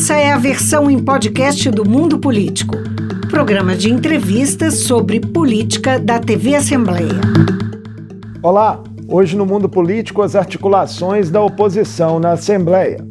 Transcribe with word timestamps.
Essa 0.00 0.14
é 0.14 0.30
a 0.30 0.38
versão 0.38 0.88
em 0.88 0.96
podcast 0.96 1.68
do 1.72 1.84
Mundo 1.84 2.20
Político, 2.20 2.76
programa 3.28 3.74
de 3.74 3.92
entrevistas 3.92 4.74
sobre 4.74 5.18
política 5.18 5.98
da 5.98 6.20
TV 6.20 6.54
Assembleia. 6.54 7.20
Olá, 8.40 8.80
hoje 9.08 9.36
no 9.36 9.44
Mundo 9.44 9.68
Político 9.68 10.22
as 10.22 10.36
articulações 10.36 11.30
da 11.30 11.42
oposição 11.42 12.20
na 12.20 12.30
Assembleia. 12.30 13.04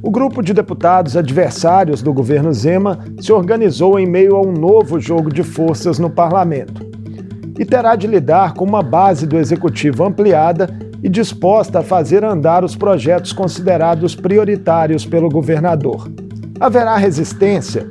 O 0.00 0.08
grupo 0.08 0.44
de 0.44 0.54
deputados 0.54 1.16
adversários 1.16 2.02
do 2.02 2.12
governo 2.12 2.52
Zema 2.52 3.04
se 3.20 3.32
organizou 3.32 3.98
em 3.98 4.06
meio 4.06 4.36
a 4.36 4.40
um 4.40 4.52
novo 4.52 5.00
jogo 5.00 5.28
de 5.28 5.42
forças 5.42 5.98
no 5.98 6.08
parlamento 6.08 6.86
e 7.58 7.64
terá 7.64 7.96
de 7.96 8.06
lidar 8.06 8.54
com 8.54 8.64
uma 8.64 8.80
base 8.80 9.26
do 9.26 9.36
executivo 9.36 10.04
ampliada 10.04 10.70
e 11.06 11.08
disposta 11.08 11.78
a 11.78 11.82
fazer 11.84 12.24
andar 12.24 12.64
os 12.64 12.74
projetos 12.74 13.32
considerados 13.32 14.16
prioritários 14.16 15.06
pelo 15.06 15.28
governador. 15.28 16.10
Haverá 16.58 16.96
resistência? 16.96 17.88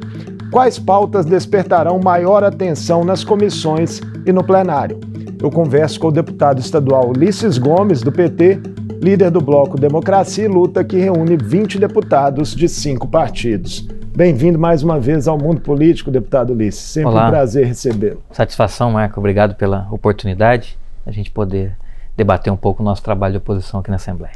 Quais 0.52 0.78
pautas 0.78 1.26
despertarão 1.26 1.98
maior 1.98 2.44
atenção 2.44 3.06
nas 3.06 3.24
comissões 3.24 4.02
e 4.26 4.34
no 4.34 4.44
plenário? 4.44 5.00
Eu 5.42 5.50
converso 5.50 5.98
com 5.98 6.10
o 6.10 6.12
deputado 6.12 6.60
estadual 6.60 7.08
Ulisses 7.08 7.58
Gomes, 7.58 8.02
do 8.02 8.12
PT, 8.12 8.60
líder 9.02 9.32
do 9.32 9.40
bloco 9.40 9.80
Democracia 9.80 10.44
e 10.44 10.50
Luta, 10.50 10.84
que 10.84 10.98
reúne 10.98 11.38
20 11.38 11.80
deputados 11.80 12.54
de 12.54 12.68
cinco 12.68 13.08
partidos. 13.08 13.88
Bem-vindo 14.14 14.60
mais 14.60 14.84
uma 14.84 15.00
vez 15.00 15.26
ao 15.26 15.38
Mundo 15.38 15.62
Político, 15.62 16.12
deputado 16.12 16.52
Ulisses. 16.52 16.82
Sempre 16.82 17.12
Olá. 17.12 17.28
um 17.28 17.30
prazer 17.30 17.66
recebê-lo. 17.66 18.22
Satisfação, 18.32 18.92
Marco. 18.92 19.22
Obrigado 19.22 19.56
pela 19.56 19.88
oportunidade 19.90 20.78
a 21.06 21.12
gente 21.12 21.32
poder 21.32 21.78
debater 22.16 22.52
um 22.52 22.58
pouco 22.58 22.82
o 22.82 22.86
nosso 22.86 23.04
trabalho 23.04 23.34
de 23.34 23.38
oposição 23.38 23.80
aqui 23.80 23.90
na 23.90 23.98
Assembleia. 23.98 24.36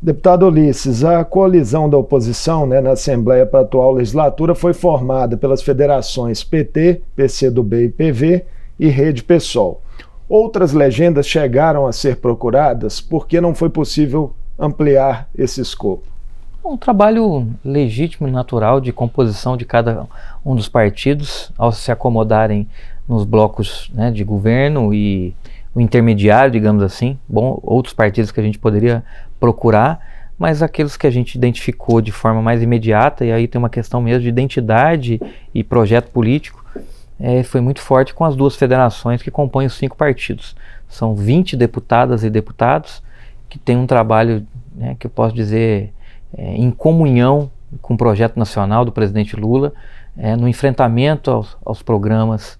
Deputado 0.00 0.46
Ulisses, 0.46 1.04
a 1.04 1.24
coalizão 1.24 1.88
da 1.88 1.96
oposição 1.96 2.66
né, 2.66 2.80
na 2.80 2.90
Assembleia 2.90 3.46
para 3.46 3.60
a 3.60 3.62
atual 3.62 3.92
legislatura 3.92 4.54
foi 4.54 4.74
formada 4.74 5.36
pelas 5.36 5.62
federações 5.62 6.44
PT, 6.44 7.02
PCdoB 7.16 7.84
e 7.84 7.88
PV 7.88 8.44
e 8.78 8.88
Rede 8.88 9.22
PSOL. 9.22 9.80
Outras 10.28 10.72
legendas 10.72 11.26
chegaram 11.26 11.86
a 11.86 11.92
ser 11.92 12.16
procuradas 12.16 13.00
porque 13.00 13.40
não 13.40 13.54
foi 13.54 13.70
possível 13.70 14.34
ampliar 14.58 15.28
esse 15.36 15.60
escopo. 15.60 16.04
Um 16.64 16.76
trabalho 16.76 17.46
legítimo 17.64 18.26
e 18.26 18.30
natural 18.30 18.80
de 18.80 18.92
composição 18.92 19.56
de 19.56 19.64
cada 19.64 20.06
um 20.44 20.56
dos 20.56 20.68
partidos 20.68 21.52
ao 21.56 21.70
se 21.70 21.92
acomodarem 21.92 22.68
nos 23.08 23.24
blocos 23.24 23.90
né, 23.94 24.10
de 24.10 24.24
governo 24.24 24.92
e 24.92 25.32
o 25.76 25.80
intermediário, 25.80 26.50
digamos 26.50 26.82
assim, 26.82 27.18
bom, 27.28 27.60
outros 27.62 27.92
partidos 27.92 28.32
que 28.32 28.40
a 28.40 28.42
gente 28.42 28.58
poderia 28.58 29.04
procurar, 29.38 30.00
mas 30.38 30.62
aqueles 30.62 30.96
que 30.96 31.06
a 31.06 31.10
gente 31.10 31.34
identificou 31.34 32.00
de 32.00 32.10
forma 32.10 32.40
mais 32.40 32.62
imediata, 32.62 33.26
e 33.26 33.30
aí 33.30 33.46
tem 33.46 33.58
uma 33.58 33.68
questão 33.68 34.00
mesmo 34.00 34.22
de 34.22 34.28
identidade 34.28 35.20
e 35.54 35.62
projeto 35.62 36.10
político, 36.10 36.64
é, 37.20 37.42
foi 37.42 37.60
muito 37.60 37.82
forte 37.82 38.14
com 38.14 38.24
as 38.24 38.34
duas 38.34 38.56
federações 38.56 39.22
que 39.22 39.30
compõem 39.30 39.66
os 39.66 39.74
cinco 39.74 39.98
partidos. 39.98 40.56
São 40.88 41.14
20 41.14 41.58
deputadas 41.58 42.24
e 42.24 42.30
deputados 42.30 43.02
que 43.46 43.58
têm 43.58 43.76
um 43.76 43.86
trabalho 43.86 44.46
né, 44.74 44.96
que 44.98 45.06
eu 45.06 45.10
posso 45.10 45.34
dizer 45.34 45.92
é, 46.34 46.54
em 46.54 46.70
comunhão 46.70 47.50
com 47.82 47.92
o 47.92 47.98
projeto 47.98 48.38
nacional 48.38 48.82
do 48.82 48.92
presidente 48.92 49.36
Lula, 49.36 49.74
é, 50.16 50.36
no 50.36 50.48
enfrentamento 50.48 51.30
aos, 51.30 51.54
aos 51.62 51.82
programas 51.82 52.58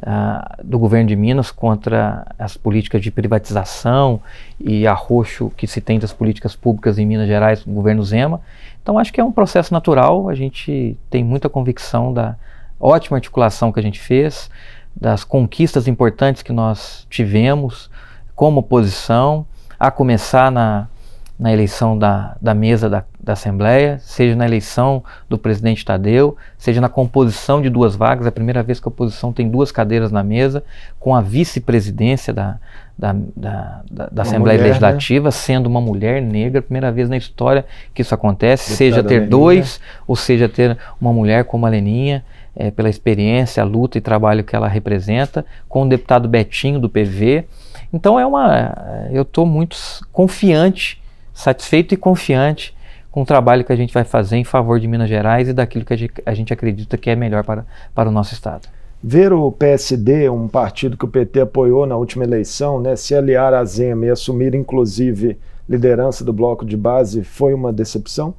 uh, 0.00 0.64
do 0.64 0.78
governo 0.78 1.08
de 1.08 1.16
Minas 1.16 1.50
contra 1.50 2.26
as 2.38 2.56
políticas 2.56 3.02
de 3.02 3.10
privatização 3.10 4.20
e 4.60 4.86
arroxo 4.86 5.50
que 5.56 5.66
se 5.66 5.80
tem 5.80 5.98
das 5.98 6.12
políticas 6.12 6.54
públicas 6.54 6.98
em 6.98 7.06
Minas 7.06 7.26
Gerais 7.26 7.64
no 7.64 7.74
governo 7.74 8.02
Zema. 8.02 8.40
Então 8.82 8.98
acho 8.98 9.12
que 9.12 9.20
é 9.20 9.24
um 9.24 9.32
processo 9.32 9.72
natural, 9.72 10.28
a 10.28 10.34
gente 10.34 10.96
tem 11.10 11.22
muita 11.22 11.48
convicção 11.48 12.12
da 12.12 12.36
ótima 12.80 13.16
articulação 13.16 13.72
que 13.72 13.80
a 13.80 13.82
gente 13.82 14.00
fez, 14.00 14.50
das 14.94 15.24
conquistas 15.24 15.86
importantes 15.86 16.42
que 16.42 16.52
nós 16.52 17.06
tivemos 17.10 17.90
como 18.34 18.60
oposição, 18.60 19.46
a 19.78 19.90
começar 19.90 20.50
na 20.50 20.88
na 21.38 21.52
eleição 21.52 21.96
da, 21.96 22.36
da 22.42 22.52
mesa 22.52 22.90
da, 22.90 23.04
da 23.20 23.34
Assembleia, 23.34 23.98
seja 24.00 24.34
na 24.34 24.44
eleição 24.44 25.04
do 25.28 25.38
presidente 25.38 25.84
Tadeu, 25.84 26.36
seja 26.56 26.80
na 26.80 26.88
composição 26.88 27.62
de 27.62 27.70
duas 27.70 27.94
vagas, 27.94 28.26
é 28.26 28.28
a 28.28 28.32
primeira 28.32 28.60
vez 28.62 28.80
que 28.80 28.88
a 28.88 28.90
oposição 28.90 29.32
tem 29.32 29.48
duas 29.48 29.70
cadeiras 29.70 30.10
na 30.10 30.24
mesa, 30.24 30.64
com 30.98 31.14
a 31.14 31.20
vice-presidência 31.20 32.32
da, 32.32 32.58
da, 32.98 33.14
da, 33.36 33.82
da 34.10 34.22
Assembleia 34.22 34.58
mulher, 34.58 34.58
né? 34.58 34.68
Legislativa 34.68 35.26
né? 35.26 35.30
sendo 35.30 35.66
uma 35.66 35.80
mulher 35.80 36.20
negra, 36.20 36.60
primeira 36.60 36.90
vez 36.90 37.08
na 37.08 37.16
história 37.16 37.64
que 37.94 38.02
isso 38.02 38.14
acontece, 38.14 38.70
Deputada 38.70 38.76
seja 38.76 39.02
ter 39.04 39.14
Leninha. 39.14 39.30
dois, 39.30 39.80
ou 40.08 40.16
seja 40.16 40.48
ter 40.48 40.76
uma 41.00 41.12
mulher 41.12 41.44
como 41.44 41.66
a 41.66 41.68
Leninha, 41.68 42.24
é, 42.56 42.72
pela 42.72 42.90
experiência, 42.90 43.62
a 43.62 43.66
luta 43.66 43.96
e 43.96 44.00
trabalho 44.00 44.42
que 44.42 44.56
ela 44.56 44.66
representa, 44.66 45.46
com 45.68 45.84
o 45.84 45.88
deputado 45.88 46.28
Betinho 46.28 46.80
do 46.80 46.88
PV. 46.88 47.44
Então 47.92 48.18
é 48.18 48.26
uma, 48.26 49.06
eu 49.12 49.22
estou 49.22 49.46
muito 49.46 49.76
confiante 50.12 51.00
satisfeito 51.38 51.94
e 51.94 51.96
confiante 51.96 52.76
com 53.12 53.22
o 53.22 53.24
trabalho 53.24 53.64
que 53.64 53.72
a 53.72 53.76
gente 53.76 53.94
vai 53.94 54.02
fazer 54.02 54.36
em 54.36 54.44
favor 54.44 54.80
de 54.80 54.88
Minas 54.88 55.08
Gerais 55.08 55.48
e 55.48 55.52
daquilo 55.52 55.84
que 55.84 56.10
a 56.26 56.34
gente 56.34 56.52
acredita 56.52 56.98
que 56.98 57.08
é 57.08 57.14
melhor 57.14 57.44
para, 57.44 57.64
para 57.94 58.08
o 58.08 58.12
nosso 58.12 58.34
Estado. 58.34 58.68
Ver 59.00 59.32
o 59.32 59.52
PSD, 59.52 60.28
um 60.28 60.48
partido 60.48 60.96
que 60.96 61.04
o 61.04 61.08
PT 61.08 61.42
apoiou 61.42 61.86
na 61.86 61.96
última 61.96 62.24
eleição, 62.24 62.80
né, 62.80 62.96
se 62.96 63.14
aliar 63.14 63.54
à 63.54 63.64
Zema 63.64 64.06
e 64.06 64.10
assumir 64.10 64.52
inclusive 64.52 65.38
liderança 65.68 66.24
do 66.24 66.32
bloco 66.32 66.66
de 66.66 66.76
base, 66.76 67.22
foi 67.22 67.54
uma 67.54 67.72
decepção? 67.72 68.34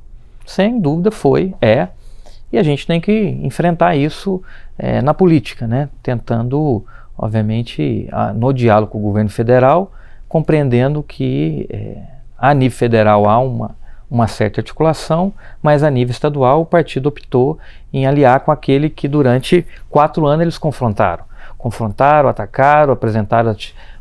Sem 0.46 0.78
dúvida 0.78 1.10
foi, 1.10 1.54
é. 1.62 1.88
E 2.52 2.58
a 2.58 2.64
gente 2.64 2.86
tem 2.86 3.00
que 3.00 3.14
enfrentar 3.44 3.96
isso 3.96 4.42
é, 4.78 5.02
na 5.02 5.14
política, 5.14 5.66
né? 5.66 5.88
tentando, 6.04 6.84
obviamente, 7.18 8.10
a, 8.12 8.34
no 8.34 8.52
diálogo 8.52 8.92
com 8.92 8.98
o 8.98 9.04
governo 9.04 9.30
federal, 9.30 9.94
compreendendo 10.28 11.02
que 11.02 11.66
é, 11.70 12.19
a 12.40 12.54
nível 12.54 12.78
federal 12.78 13.28
há 13.28 13.40
uma, 13.40 13.76
uma 14.10 14.28
certa 14.28 14.62
articulação, 14.62 15.34
mas 15.62 15.84
a 15.84 15.90
nível 15.90 16.12
estadual 16.12 16.62
o 16.62 16.66
partido 16.66 17.08
optou 17.08 17.60
em 17.94 18.08
aliar 18.08 18.40
com 18.42 18.52
aquele 18.52 18.90
que 18.90 19.08
durante 19.08 19.66
quatro 19.90 20.26
anos 20.26 20.42
eles 20.42 20.58
confrontaram. 20.58 21.24
Confrontaram, 21.58 22.30
atacaram, 22.30 22.94
apresentaram 22.94 23.56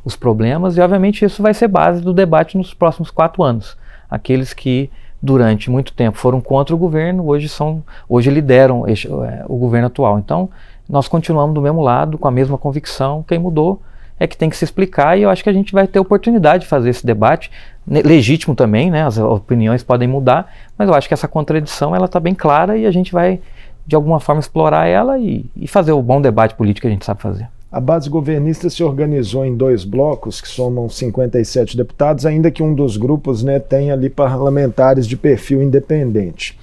os 0.04 0.16
problemas 0.16 0.76
e, 0.76 0.80
obviamente, 0.80 1.24
isso 1.24 1.42
vai 1.42 1.52
ser 1.52 1.68
base 1.68 2.00
do 2.00 2.12
debate 2.12 2.56
nos 2.56 2.72
próximos 2.72 3.10
quatro 3.10 3.42
anos. 3.42 3.76
Aqueles 4.08 4.54
que 4.54 4.90
durante 5.20 5.70
muito 5.70 5.92
tempo 5.92 6.16
foram 6.16 6.40
contra 6.40 6.74
o 6.74 6.78
governo, 6.78 7.26
hoje 7.26 7.48
são, 7.48 7.82
hoje 8.08 8.30
lideram 8.30 8.86
este, 8.86 9.08
é, 9.08 9.44
o 9.48 9.56
governo 9.56 9.88
atual. 9.88 10.18
Então, 10.18 10.48
nós 10.88 11.08
continuamos 11.08 11.54
do 11.54 11.60
mesmo 11.60 11.82
lado, 11.82 12.16
com 12.16 12.28
a 12.28 12.30
mesma 12.30 12.56
convicção. 12.56 13.24
Quem 13.26 13.38
mudou 13.38 13.82
é 14.18 14.26
que 14.26 14.36
tem 14.36 14.48
que 14.48 14.56
se 14.56 14.64
explicar 14.64 15.18
e 15.18 15.22
eu 15.22 15.30
acho 15.30 15.42
que 15.42 15.50
a 15.50 15.52
gente 15.52 15.72
vai 15.72 15.86
ter 15.86 15.98
oportunidade 15.98 16.62
de 16.62 16.68
fazer 16.68 16.90
esse 16.90 17.04
debate 17.04 17.50
legítimo 17.88 18.54
também, 18.54 18.90
né? 18.90 19.04
As 19.04 19.18
opiniões 19.18 19.82
podem 19.82 20.06
mudar, 20.06 20.52
mas 20.76 20.88
eu 20.88 20.94
acho 20.94 21.08
que 21.08 21.14
essa 21.14 21.26
contradição 21.26 21.94
ela 21.96 22.04
está 22.04 22.20
bem 22.20 22.34
clara 22.34 22.76
e 22.76 22.86
a 22.86 22.90
gente 22.90 23.12
vai 23.12 23.40
de 23.86 23.96
alguma 23.96 24.20
forma 24.20 24.40
explorar 24.40 24.86
ela 24.86 25.18
e, 25.18 25.46
e 25.56 25.66
fazer 25.66 25.92
o 25.92 26.02
bom 26.02 26.20
debate 26.20 26.54
político 26.54 26.82
que 26.82 26.88
a 26.88 26.90
gente 26.90 27.06
sabe 27.06 27.22
fazer. 27.22 27.48
A 27.70 27.80
base 27.80 28.08
governista 28.08 28.70
se 28.70 28.82
organizou 28.82 29.44
em 29.44 29.54
dois 29.54 29.84
blocos, 29.84 30.40
que 30.40 30.48
somam 30.48 30.88
57 30.88 31.76
deputados, 31.76 32.24
ainda 32.24 32.50
que 32.50 32.62
um 32.62 32.74
dos 32.74 32.96
grupos 32.96 33.42
né, 33.42 33.58
tenha 33.58 33.92
ali 33.92 34.08
parlamentares 34.08 35.06
de 35.06 35.16
perfil 35.16 35.62
independente. 35.62 36.58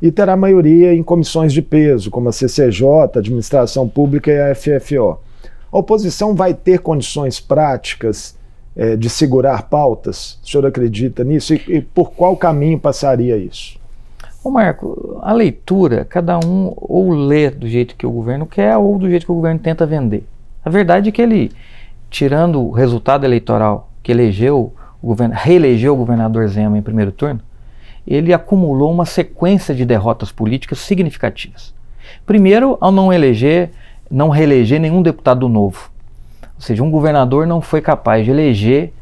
E 0.00 0.12
terá 0.12 0.36
maioria 0.36 0.94
em 0.94 1.02
comissões 1.02 1.52
de 1.52 1.60
peso, 1.60 2.10
como 2.10 2.28
a 2.28 2.32
CCJ, 2.32 2.86
Administração 3.16 3.88
Pública 3.88 4.30
e 4.30 4.40
a 4.40 4.54
FFO. 4.54 5.18
A 5.72 5.78
oposição 5.78 6.36
vai 6.36 6.54
ter 6.54 6.78
condições 6.78 7.40
práticas 7.40 8.36
é, 8.76 8.96
de 8.96 9.08
segurar 9.08 9.64
pautas? 9.64 10.38
O 10.42 10.48
senhor 10.48 10.66
acredita 10.66 11.24
nisso? 11.24 11.54
E, 11.54 11.62
e 11.68 11.80
por 11.80 12.12
qual 12.12 12.36
caminho 12.36 12.78
passaria 12.78 13.36
isso? 13.36 13.78
Ô 14.42 14.50
Marco, 14.50 15.18
a 15.22 15.32
leitura, 15.32 16.04
cada 16.04 16.38
um 16.38 16.72
ou 16.76 17.10
lê 17.10 17.50
do 17.50 17.66
jeito 17.66 17.96
que 17.96 18.06
o 18.06 18.10
governo 18.10 18.44
quer 18.46 18.76
ou 18.76 18.98
do 18.98 19.08
jeito 19.08 19.24
que 19.24 19.32
o 19.32 19.36
governo 19.36 19.58
tenta 19.58 19.86
vender. 19.86 20.26
A 20.64 20.68
verdade 20.68 21.08
é 21.08 21.12
que 21.12 21.22
ele, 21.22 21.50
tirando 22.10 22.60
o 22.60 22.70
resultado 22.70 23.24
eleitoral 23.24 23.90
que 24.02 24.12
elegeu 24.12 24.72
o 25.02 25.06
governo, 25.06 25.34
reelegeu 25.36 25.94
o 25.94 25.96
governador 25.96 26.46
Zema 26.48 26.76
em 26.76 26.82
primeiro 26.82 27.10
turno, 27.10 27.40
ele 28.06 28.34
acumulou 28.34 28.92
uma 28.92 29.06
sequência 29.06 29.74
de 29.74 29.84
derrotas 29.86 30.30
políticas 30.30 30.78
significativas. 30.78 31.74
Primeiro, 32.26 32.76
ao 32.80 32.92
não 32.92 33.10
eleger 33.10 33.70
não 34.10 34.28
reeleger 34.28 34.78
nenhum 34.78 35.02
deputado 35.02 35.48
novo. 35.48 35.90
Ou 36.56 36.62
seja, 36.62 36.82
um 36.82 36.90
governador 36.90 37.46
não 37.46 37.60
foi 37.60 37.80
capaz 37.80 38.24
de 38.24 38.30
eleger, 38.30 38.92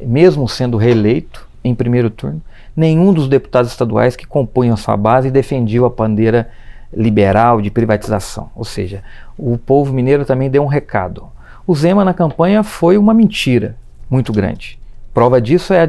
mesmo 0.00 0.48
sendo 0.48 0.76
reeleito 0.76 1.46
em 1.62 1.74
primeiro 1.74 2.10
turno, 2.10 2.40
nenhum 2.76 3.12
dos 3.12 3.28
deputados 3.28 3.70
estaduais 3.70 4.16
que 4.16 4.26
compunham 4.26 4.74
a 4.74 4.76
sua 4.76 4.96
base 4.96 5.28
e 5.28 5.30
defendiam 5.30 5.84
a 5.84 5.90
bandeira 5.90 6.50
liberal 6.92 7.60
de 7.60 7.70
privatização. 7.70 8.50
Ou 8.54 8.64
seja, 8.64 9.02
o 9.36 9.58
povo 9.58 9.92
mineiro 9.92 10.24
também 10.24 10.50
deu 10.50 10.62
um 10.62 10.68
recado. 10.68 11.28
O 11.66 11.74
Zema 11.74 12.04
na 12.04 12.14
campanha 12.14 12.62
foi 12.62 12.96
uma 12.96 13.12
mentira 13.12 13.76
muito 14.08 14.32
grande. 14.32 14.78
Prova 15.12 15.40
disso 15.40 15.72
é 15.72 15.84
a, 15.84 15.88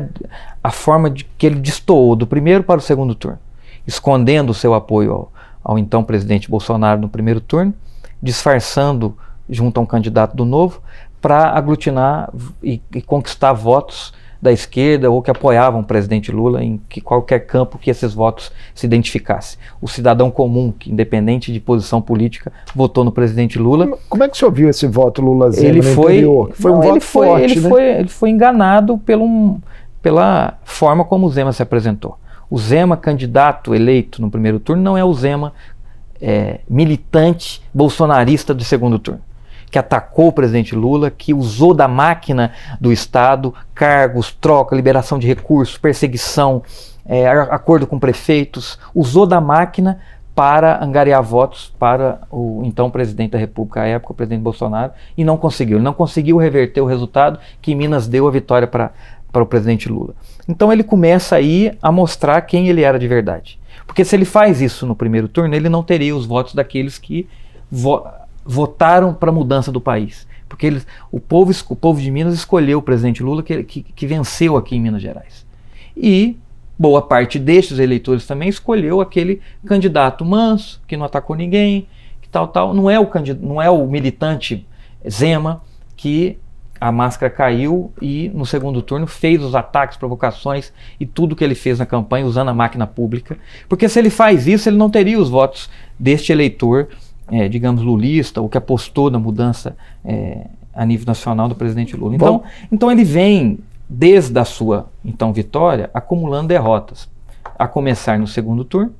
a 0.63 0.71
forma 0.71 1.09
de 1.09 1.23
que 1.23 1.45
ele 1.45 1.59
destoou 1.59 2.15
do 2.15 2.25
primeiro 2.25 2.63
para 2.63 2.79
o 2.79 2.81
segundo 2.81 3.13
turno. 3.13 3.39
escondendo 3.85 4.49
o 4.49 4.53
seu 4.53 4.73
apoio 4.73 5.11
ao, 5.11 5.31
ao 5.63 5.77
então 5.77 6.03
presidente 6.03 6.49
Bolsonaro 6.49 6.99
no 6.99 7.09
primeiro 7.09 7.39
turno, 7.39 7.73
disfarçando 8.21 9.17
junto 9.49 9.79
a 9.79 9.83
um 9.83 9.85
candidato 9.85 10.35
do 10.35 10.45
Novo, 10.45 10.81
para 11.21 11.49
aglutinar 11.49 12.29
e, 12.63 12.81
e, 12.93 13.01
conquistar 13.01 13.53
votos 13.53 14.13
da 14.39 14.51
esquerda 14.51 15.09
ou 15.09 15.21
que 15.21 15.31
apoiavam 15.31 15.81
o 15.81 15.83
presidente 15.83 16.31
Lula 16.31 16.63
em 16.63 16.79
que, 16.87 17.01
qualquer 17.01 17.39
campo 17.39 17.79
que 17.79 17.89
esses 17.89 18.13
votos 18.13 18.51
se 18.75 18.85
identificassem. 18.85 19.57
O 19.81 19.87
cidadão 19.87 20.29
comum, 20.29 20.71
que 20.71 20.91
independente 20.91 21.51
de 21.51 21.59
posição 21.59 22.01
política, 22.01 22.51
votou 22.75 23.03
no 23.03 23.11
presidente 23.11 23.57
Lula. 23.57 23.97
Como 24.07 24.23
é 24.23 24.27
que 24.29 24.35
o 24.35 24.37
senhor 24.37 24.51
viu 24.51 24.69
esse 24.69 24.85
voto 24.85 25.21
Lula 25.21 25.51
Zema 25.51 25.67
ele 25.67 25.81
foi, 25.81 26.13
interior? 26.13 26.51
Foi 26.53 26.71
não, 26.71 26.79
um 26.79 26.83
ele 26.83 26.91
voto 26.91 27.05
foi, 27.05 27.27
forte, 27.27 27.43
ele 27.43 27.59
né? 27.61 27.69
Foi, 27.69 27.83
ele 27.83 28.09
foi 28.09 28.29
enganado 28.29 28.97
pelo, 28.99 29.59
pela 30.03 30.59
forma 30.63 31.03
como 31.03 31.25
o 31.25 31.29
Zema 31.29 31.51
se 31.51 31.63
apresentou. 31.63 32.17
O 32.49 32.59
Zema, 32.59 32.95
candidato 32.95 33.73
eleito 33.73 34.21
no 34.21 34.29
primeiro 34.29 34.59
turno, 34.59 34.83
não 34.83 34.95
é 34.95 35.03
o 35.03 35.13
Zema 35.13 35.51
é, 36.21 36.59
militante 36.69 37.61
bolsonarista 37.73 38.53
do 38.53 38.63
segundo 38.63 38.99
turno 38.99 39.21
que 39.69 39.77
atacou 39.77 40.27
o 40.27 40.31
presidente 40.31 40.75
Lula, 40.75 41.11
que 41.11 41.33
usou 41.33 41.73
da 41.73 41.87
máquina 41.87 42.53
do 42.79 42.91
Estado, 42.91 43.53
cargos, 43.73 44.31
troca, 44.31 44.75
liberação 44.75 45.19
de 45.19 45.27
recursos, 45.27 45.77
perseguição, 45.77 46.63
é, 47.05 47.27
acordo 47.27 47.87
com 47.87 47.99
prefeitos, 47.99 48.79
usou 48.93 49.25
da 49.25 49.39
máquina 49.39 49.99
para 50.35 50.83
angariar 50.83 51.23
votos 51.23 51.73
para 51.79 52.21
o 52.29 52.61
então 52.63 52.91
presidente 52.91 53.31
da 53.31 53.39
República, 53.39 53.81
à 53.81 53.87
época, 53.87 54.13
o 54.13 54.15
presidente 54.15 54.41
Bolsonaro, 54.41 54.91
e 55.17 55.23
não 55.23 55.35
conseguiu. 55.35 55.77
Ele 55.77 55.83
não 55.83 55.93
conseguiu 55.93 56.37
reverter 56.37 56.79
o 56.79 56.85
resultado 56.85 57.39
que 57.59 57.73
Minas 57.73 58.07
deu 58.07 58.27
a 58.27 58.31
vitória 58.31 58.67
para, 58.67 58.91
para 59.31 59.41
o 59.41 59.47
presidente 59.47 59.89
Lula. 59.89 60.13
Então 60.47 60.71
ele 60.71 60.83
começa 60.83 61.35
aí 61.35 61.75
a 61.81 61.91
mostrar 61.91 62.39
quem 62.41 62.69
ele 62.69 62.83
era 62.83 62.99
de 62.99 63.07
verdade. 63.07 63.59
Porque 63.87 64.05
se 64.05 64.15
ele 64.15 64.25
faz 64.25 64.61
isso 64.61 64.85
no 64.85 64.95
primeiro 64.95 65.27
turno, 65.27 65.55
ele 65.55 65.69
não 65.69 65.81
teria 65.81 66.15
os 66.15 66.25
votos 66.25 66.53
daqueles 66.53 66.99
que 66.99 67.27
vo 67.71 68.05
votaram 68.47 69.13
para 69.13 69.29
a 69.29 69.33
mudança 69.33 69.71
do 69.71 69.81
país. 69.81 70.27
Porque 70.47 70.65
eles, 70.65 70.87
o, 71.11 71.19
povo, 71.19 71.51
o 71.69 71.75
povo 71.75 72.01
de 72.01 72.09
Minas 72.09 72.33
escolheu 72.33 72.79
o 72.79 72.81
presidente 72.81 73.21
Lula 73.21 73.43
que, 73.43 73.63
que, 73.63 73.81
que 73.83 74.07
venceu 74.07 74.55
aqui 74.55 74.75
em 74.75 74.81
Minas 74.81 75.01
Gerais. 75.01 75.45
E 75.95 76.37
boa 76.79 77.01
parte 77.01 77.37
destes 77.39 77.79
eleitores 77.79 78.25
também 78.25 78.47
escolheu 78.47 79.01
aquele 79.01 79.41
candidato 79.65 80.23
manso, 80.23 80.81
que 80.87 80.95
não 80.95 81.05
atacou 81.05 81.35
ninguém, 81.35 81.87
que 82.21 82.29
tal, 82.29 82.47
tal. 82.47 82.73
Não 82.73 82.89
é 82.89 82.99
o, 82.99 83.09
não 83.41 83.61
é 83.61 83.69
o 83.69 83.85
militante 83.87 84.65
Zema 85.07 85.61
que 85.95 86.37
a 86.79 86.91
máscara 86.91 87.31
caiu 87.31 87.91
e 88.01 88.29
no 88.33 88.45
segundo 88.45 88.81
turno 88.81 89.07
fez 89.07 89.43
os 89.43 89.55
ataques, 89.55 89.97
provocações 89.97 90.71
e 90.99 91.05
tudo 91.05 91.35
que 91.35 91.43
ele 91.43 91.55
fez 91.55 91.79
na 91.79 91.85
campanha 91.85 92.25
usando 92.25 92.49
a 92.49 92.53
máquina 92.53 92.85
pública. 92.85 93.37
Porque 93.67 93.89
se 93.89 93.99
ele 93.99 94.11
faz 94.11 94.47
isso, 94.47 94.69
ele 94.69 94.77
não 94.77 94.89
teria 94.89 95.19
os 95.19 95.29
votos 95.29 95.69
deste 95.97 96.31
eleitor 96.31 96.89
é, 97.31 97.47
digamos, 97.47 97.81
lulista, 97.81 98.41
ou 98.41 98.49
que 98.49 98.57
apostou 98.57 99.09
na 99.09 99.19
mudança 99.19 99.75
é, 100.03 100.47
a 100.73 100.85
nível 100.85 101.05
nacional 101.07 101.49
do 101.49 101.55
presidente 101.55 101.95
Lula. 101.95 102.15
Então, 102.15 102.43
então 102.71 102.91
ele 102.91 103.03
vem, 103.03 103.59
desde 103.89 104.37
a 104.39 104.45
sua 104.45 104.89
então 105.03 105.33
vitória, 105.33 105.89
acumulando 105.93 106.49
derrotas. 106.49 107.09
A 107.57 107.67
começar 107.67 108.19
no 108.19 108.27
segundo 108.27 108.63
turno, 108.63 108.93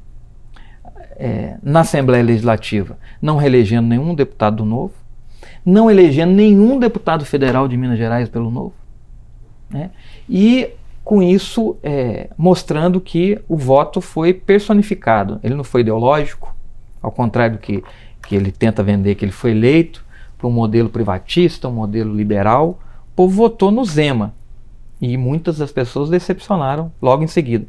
é, 1.15 1.57
na 1.61 1.81
Assembleia 1.81 2.23
Legislativa, 2.23 2.97
não 3.21 3.37
reelegendo 3.37 3.87
nenhum 3.87 4.15
deputado 4.15 4.57
do 4.57 4.65
Novo, 4.65 4.93
não 5.65 5.89
elegendo 5.91 6.33
nenhum 6.33 6.79
deputado 6.79 7.25
federal 7.25 7.67
de 7.67 7.75
Minas 7.77 7.97
Gerais 7.97 8.29
pelo 8.29 8.49
Novo. 8.49 8.73
Né? 9.69 9.91
E 10.29 10.69
com 11.03 11.21
isso 11.21 11.77
é, 11.83 12.29
mostrando 12.37 12.99
que 12.99 13.39
o 13.47 13.55
voto 13.55 14.01
foi 14.01 14.33
personificado, 14.33 15.39
ele 15.43 15.55
não 15.55 15.63
foi 15.63 15.81
ideológico, 15.81 16.55
ao 17.01 17.11
contrário 17.11 17.57
do 17.57 17.61
que 17.61 17.83
que 18.27 18.35
ele 18.35 18.51
tenta 18.51 18.83
vender 18.83 19.15
que 19.15 19.23
ele 19.23 19.31
foi 19.31 19.51
eleito 19.51 20.05
para 20.37 20.47
um 20.47 20.51
modelo 20.51 20.89
privatista, 20.89 21.69
um 21.69 21.73
modelo 21.73 22.13
liberal, 22.13 22.79
o 23.13 23.15
povo 23.15 23.33
votou 23.33 23.71
no 23.71 23.85
Zema. 23.85 24.33
E 25.01 25.15
muitas 25.15 25.57
das 25.57 25.71
pessoas 25.71 26.09
decepcionaram 26.09 26.91
logo 27.01 27.23
em 27.23 27.27
seguida. 27.27 27.65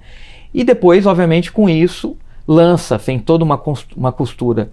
E 0.52 0.64
depois, 0.64 1.06
obviamente, 1.06 1.52
com 1.52 1.68
isso, 1.68 2.16
lança, 2.46 2.98
tem 2.98 3.18
toda 3.18 3.44
uma, 3.44 3.62
uma 3.96 4.10
costura 4.10 4.70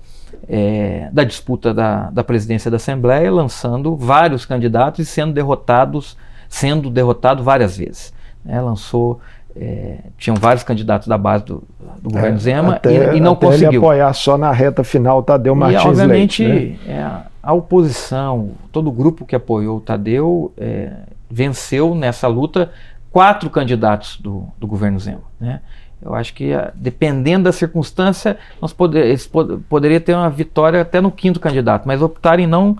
é, 0.49 1.09
da 1.11 1.23
disputa 1.23 1.73
da, 1.73 2.09
da 2.09 2.23
presidência 2.23 2.71
da 2.71 2.77
Assembleia, 2.77 3.31
lançando 3.31 3.95
vários 3.95 4.43
candidatos 4.43 4.99
e 4.99 5.05
sendo 5.05 5.33
derrotados, 5.33 6.17
sendo 6.49 6.89
derrotado 6.89 7.43
várias 7.43 7.77
vezes. 7.77 8.13
É, 8.47 8.59
lançou 8.59 9.19
é, 9.55 9.97
tinham 10.17 10.35
vários 10.35 10.63
candidatos 10.63 11.07
da 11.07 11.17
base 11.17 11.45
do, 11.45 11.63
do 12.01 12.09
governo 12.09 12.37
é, 12.37 12.39
Zema 12.39 12.75
até, 12.75 13.13
e, 13.13 13.17
e, 13.17 13.19
não 13.21 13.33
até 13.33 13.45
conseguiu. 13.45 13.69
Ele 13.69 13.77
apoiar 13.77 14.13
só 14.13 14.37
na 14.37 14.51
reta 14.51 14.83
final 14.83 15.23
Tadeu 15.23 15.55
Martins 15.55 15.83
e, 15.83 15.87
obviamente, 15.87 16.43
Leite, 16.43 16.79
né? 16.85 16.93
é, 16.93 17.29
a 17.41 17.53
oposição, 17.53 18.51
todo 18.71 18.89
o 18.89 18.91
grupo 18.91 19.25
que 19.25 19.35
apoiou 19.35 19.77
o 19.77 19.81
Tadeu 19.81 20.51
é, 20.57 20.91
venceu 21.29 21.95
nessa 21.95 22.27
luta 22.27 22.71
quatro 23.11 23.49
candidatos 23.49 24.17
do, 24.19 24.45
do 24.57 24.67
governo 24.67 24.99
Zema. 24.99 25.21
Né? 25.39 25.61
Eu 26.01 26.13
acho 26.13 26.33
que, 26.33 26.51
dependendo 26.75 27.45
da 27.45 27.51
circunstância, 27.51 28.37
nós 28.61 28.73
poder, 28.73 29.05
eles 29.05 29.25
pod 29.25 29.57
poderia 29.69 30.01
ter 30.01 30.13
uma 30.13 30.29
vitória 30.29 30.81
até 30.81 30.99
no 30.99 31.09
quinto 31.09 31.39
candidato, 31.39 31.87
mas 31.87 32.01
optaram 32.01 32.43
em 32.43 32.47
não 32.47 32.77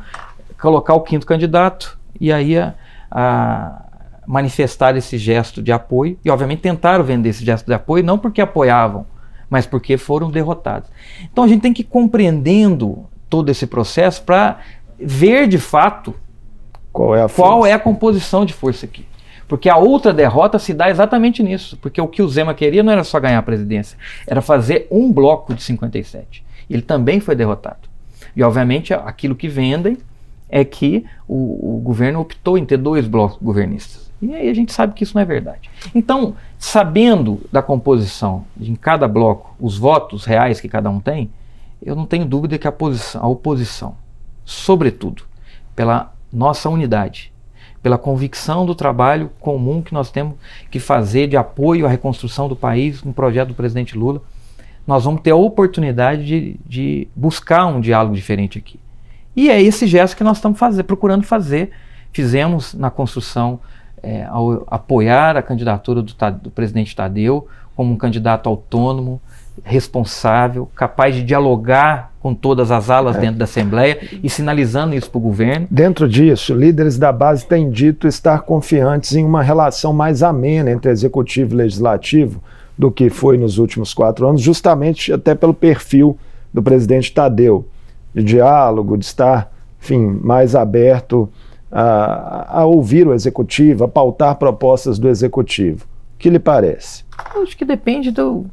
colocar 0.60 0.94
o 0.94 1.01
quinto 1.01 1.25
candidato 1.25 1.98
e 2.19 2.31
aí 2.31 2.57
a, 2.57 2.74
a 3.10 3.84
manifestar 4.27 4.95
esse 4.95 5.18
gesto 5.18 5.62
de 5.62 5.72
apoio 5.72 6.18
e, 6.24 6.30
obviamente, 6.30 6.62
tentaram 6.62 7.04
vender 7.04 7.30
esse 7.30 7.44
gesto 7.45 7.66
de 7.66 7.74
apoio 7.74 8.04
não 8.04 8.18
porque 8.18 8.42
apoiavam, 8.42 9.06
mas 9.50 9.66
porque 9.66 9.98
foram 9.98 10.30
derrotados. 10.30 10.89
Então 11.31 11.44
a 11.44 11.48
gente 11.48 11.62
tem 11.62 11.74
que 11.74 11.81
ir 11.81 11.86
compreendendo 11.86 13.06
todo 13.30 13.50
esse 13.50 13.68
processo 13.68 14.24
para 14.24 14.60
ver 15.00 15.48
de 15.48 15.57
fato 15.57 16.16
qual 16.92 17.16
é, 17.16 17.24
a 17.24 17.30
qual 17.30 17.66
é 17.66 17.74
a 17.74 17.80
composição 17.80 18.45
de 18.45 18.54
força 18.54 18.86
aqui. 18.86 19.06
Porque 19.48 19.69
a 19.69 19.77
outra 19.77 20.12
derrota 20.12 20.57
se 20.57 20.74
dá 20.74 20.89
exatamente 20.89 21.44
nisso. 21.44 21.78
Porque 21.78 22.01
o 22.01 22.07
que 22.07 22.21
o 22.21 22.28
Zema 22.28 22.54
queria 22.54 22.81
não 22.81 22.92
era 22.92 23.04
só 23.04 23.19
ganhar 23.19 23.39
a 23.39 23.44
presidência, 23.44 23.98
era 24.25 24.42
fazer 24.42 24.88
um 24.89 25.12
bloco 25.12 25.54
de 25.54 25.62
57. 25.62 26.44
Ele 26.69 26.81
também 26.81 27.19
foi 27.19 27.36
derrotado. 27.36 27.88
E, 28.36 28.42
obviamente, 28.42 28.94
aquilo 28.94 29.36
que 29.36 29.48
vendem 29.48 29.98
é 30.50 30.63
que 30.63 31.06
o, 31.28 31.78
o 31.78 31.81
governo 31.81 32.19
optou 32.19 32.57
em 32.57 32.66
ter 32.66 32.78
dois 32.78 33.07
blocos 33.07 33.38
governistas. 33.42 34.05
E 34.21 34.33
aí 34.33 34.50
a 34.50 34.53
gente 34.53 34.71
sabe 34.71 34.94
que 34.94 35.03
isso 35.03 35.15
não 35.15 35.21
é 35.21 35.25
verdade. 35.25 35.69
Então, 35.94 36.35
sabendo 36.57 37.41
da 37.51 37.62
composição 37.62 38.45
em 38.59 38.75
cada 38.75 39.07
bloco, 39.07 39.56
os 39.59 39.77
votos 39.77 40.25
reais 40.25 40.59
que 40.59 40.69
cada 40.69 40.89
um 40.89 41.00
tem, 41.00 41.29
eu 41.81 41.95
não 41.95 42.06
tenho 42.06 42.25
dúvida 42.25 42.57
que 42.57 42.68
a, 42.68 42.71
posição, 42.71 43.21
a 43.21 43.28
oposição, 43.28 43.95
sobretudo 44.44 45.23
pela 45.75 46.13
nossa 46.31 46.69
unidade, 46.69 47.31
pela 47.83 47.97
convicção 47.97 48.66
do 48.66 48.73
trabalho 48.73 49.30
comum 49.40 49.81
que 49.81 49.94
nós 49.94 50.09
temos 50.09 50.35
que 50.71 50.80
fazer 50.80 51.28
de 51.28 51.37
apoio 51.37 51.85
à 51.85 51.90
reconstrução 51.90 52.47
do 52.47 52.56
país, 52.56 53.04
no 53.04 53.13
projeto 53.13 53.49
do 53.49 53.54
presidente 53.54 53.97
Lula, 53.97 54.21
nós 54.87 55.04
vamos 55.04 55.21
ter 55.21 55.31
a 55.31 55.35
oportunidade 55.35 56.25
de, 56.25 56.59
de 56.66 57.07
buscar 57.16 57.66
um 57.68 57.81
diálogo 57.81 58.16
diferente 58.16 58.57
aqui. 58.57 58.80
E 59.35 59.49
é 59.49 59.61
esse 59.61 59.85
gesto 59.85 60.16
que 60.16 60.23
nós 60.23 60.37
estamos 60.37 60.57
fazer, 60.57 60.83
procurando 60.83 61.23
fazer. 61.23 61.71
Fizemos 62.11 62.73
na 62.73 62.90
construção 62.90 63.59
é, 64.06 64.24
ao 64.30 64.64
apoiar 64.69 65.35
a 65.35 65.42
candidatura 65.42 66.02
do, 66.02 66.14
do 66.44 66.52
presidente 66.52 66.95
Tadeu 66.95 67.47
como 67.76 67.92
um 67.92 67.97
candidato 67.97 68.47
autônomo, 68.47 69.19
responsável, 69.64 70.69
capaz 70.76 71.16
de 71.16 71.24
dialogar 71.24 72.14
com 72.21 72.33
todas 72.33 72.71
as 72.71 72.90
alas 72.90 73.18
é. 73.18 73.21
dentro 73.21 73.38
da 73.38 73.45
Assembleia 73.45 74.00
e 74.24 74.30
sinalizando 74.30 74.95
isso 74.95 75.09
para 75.09 75.18
o 75.18 75.21
governo. 75.21 75.68
Dentro 75.69 76.07
disso, 76.07 76.54
líderes 76.54 76.97
da 76.97 77.12
base 77.12 77.45
têm 77.45 77.69
dito 77.69 78.07
estar 78.07 78.42
confiantes 78.42 79.14
em 79.16 79.26
uma 79.26 79.42
relação 79.42 79.92
mais 79.92 80.24
amena 80.24 80.71
entre 80.71 80.92
executivo 80.92 81.54
e 81.54 81.57
legislativo 81.57 82.42
do 82.78 82.92
que 82.92 83.09
foi 83.09 83.38
nos 83.38 83.57
últimos 83.57 83.94
quatro 83.94 84.28
anos, 84.28 84.42
justamente 84.42 85.12
até 85.12 85.33
pelo 85.33 85.54
perfil 85.54 86.18
do 86.54 86.62
presidente 86.62 87.14
Tadeu, 87.14 87.68
de 88.14 88.24
diálogo, 88.24 88.97
de 88.97 89.06
estar, 89.06 89.52
enfim, 89.81 90.19
mais 90.21 90.56
aberto 90.56 91.30
a, 91.72 92.60
a 92.62 92.66
ouvir 92.66 93.07
o 93.07 93.14
executivo, 93.14 93.84
a 93.84 93.88
pautar 93.88 94.36
propostas 94.36 95.00
do 95.00 95.10
executivo. 95.10 95.86
O 96.16 96.18
que 96.18 96.30
lhe 96.30 96.40
parece? 96.40 97.04
Eu 97.34 97.44
acho 97.44 97.57
que 97.57 97.66
depende 97.66 98.12
do. 98.12 98.45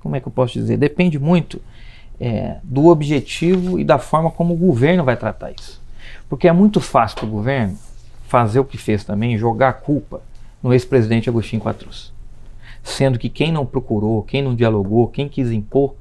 Como 0.00 0.16
é 0.16 0.20
que 0.20 0.26
eu 0.26 0.32
posso 0.32 0.54
dizer? 0.54 0.76
Depende 0.76 1.18
muito 1.18 1.60
é, 2.20 2.56
do 2.62 2.86
objetivo 2.86 3.78
e 3.78 3.84
da 3.84 3.98
forma 3.98 4.30
como 4.30 4.54
o 4.54 4.56
governo 4.56 5.04
vai 5.04 5.16
tratar 5.16 5.52
isso. 5.52 5.80
Porque 6.28 6.48
é 6.48 6.52
muito 6.52 6.80
fácil 6.80 7.18
para 7.18 7.26
o 7.26 7.30
governo 7.30 7.76
fazer 8.26 8.60
o 8.60 8.64
que 8.64 8.78
fez 8.78 9.04
também, 9.04 9.36
jogar 9.36 9.68
a 9.68 9.72
culpa 9.72 10.22
no 10.62 10.72
ex-presidente 10.72 11.28
Agostinho 11.28 11.60
Quatrus. 11.60 12.12
Sendo 12.82 13.18
que 13.18 13.28
quem 13.28 13.52
não 13.52 13.66
procurou, 13.66 14.22
quem 14.22 14.42
não 14.42 14.54
dialogou, 14.54 15.08
quem 15.08 15.28
quis 15.28 15.50
impor 15.50 15.94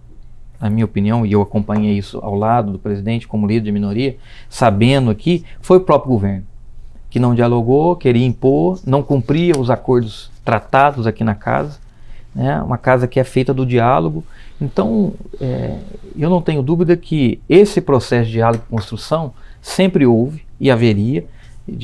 na 0.61 0.69
minha 0.69 0.85
opinião, 0.85 1.25
e 1.25 1.31
eu 1.31 1.41
acompanhei 1.41 1.97
isso 1.97 2.19
ao 2.21 2.35
lado 2.35 2.71
do 2.71 2.79
presidente 2.79 3.27
como 3.27 3.47
líder 3.47 3.65
de 3.65 3.71
minoria, 3.71 4.15
sabendo 4.47 5.09
aqui, 5.09 5.43
foi 5.59 5.77
o 5.77 5.81
próprio 5.81 6.11
governo, 6.11 6.43
que 7.09 7.19
não 7.19 7.33
dialogou, 7.33 7.95
queria 7.95 8.25
impor, 8.25 8.79
não 8.85 9.01
cumpria 9.01 9.57
os 9.57 9.71
acordos 9.71 10.29
tratados 10.45 11.07
aqui 11.07 11.23
na 11.23 11.33
casa, 11.33 11.79
né? 12.33 12.61
uma 12.61 12.77
casa 12.77 13.07
que 13.07 13.19
é 13.19 13.23
feita 13.23 13.53
do 13.53 13.65
diálogo. 13.65 14.23
Então, 14.61 15.13
é, 15.39 15.79
eu 16.17 16.29
não 16.29 16.41
tenho 16.41 16.61
dúvida 16.61 16.95
que 16.95 17.41
esse 17.49 17.81
processo 17.81 18.27
de 18.27 18.33
diálogo 18.33 18.63
e 18.67 18.71
construção 18.71 19.33
sempre 19.61 20.05
houve 20.05 20.43
e 20.59 20.69
haveria, 20.69 21.25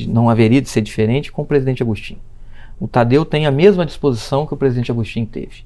não 0.06 0.30
haveria 0.30 0.62
de 0.62 0.68
ser 0.68 0.82
diferente 0.82 1.32
com 1.32 1.42
o 1.42 1.46
presidente 1.46 1.82
Agostinho. 1.82 2.20
O 2.80 2.86
Tadeu 2.86 3.24
tem 3.24 3.44
a 3.44 3.50
mesma 3.50 3.84
disposição 3.84 4.46
que 4.46 4.54
o 4.54 4.56
presidente 4.56 4.92
Agostinho 4.92 5.26
teve. 5.26 5.64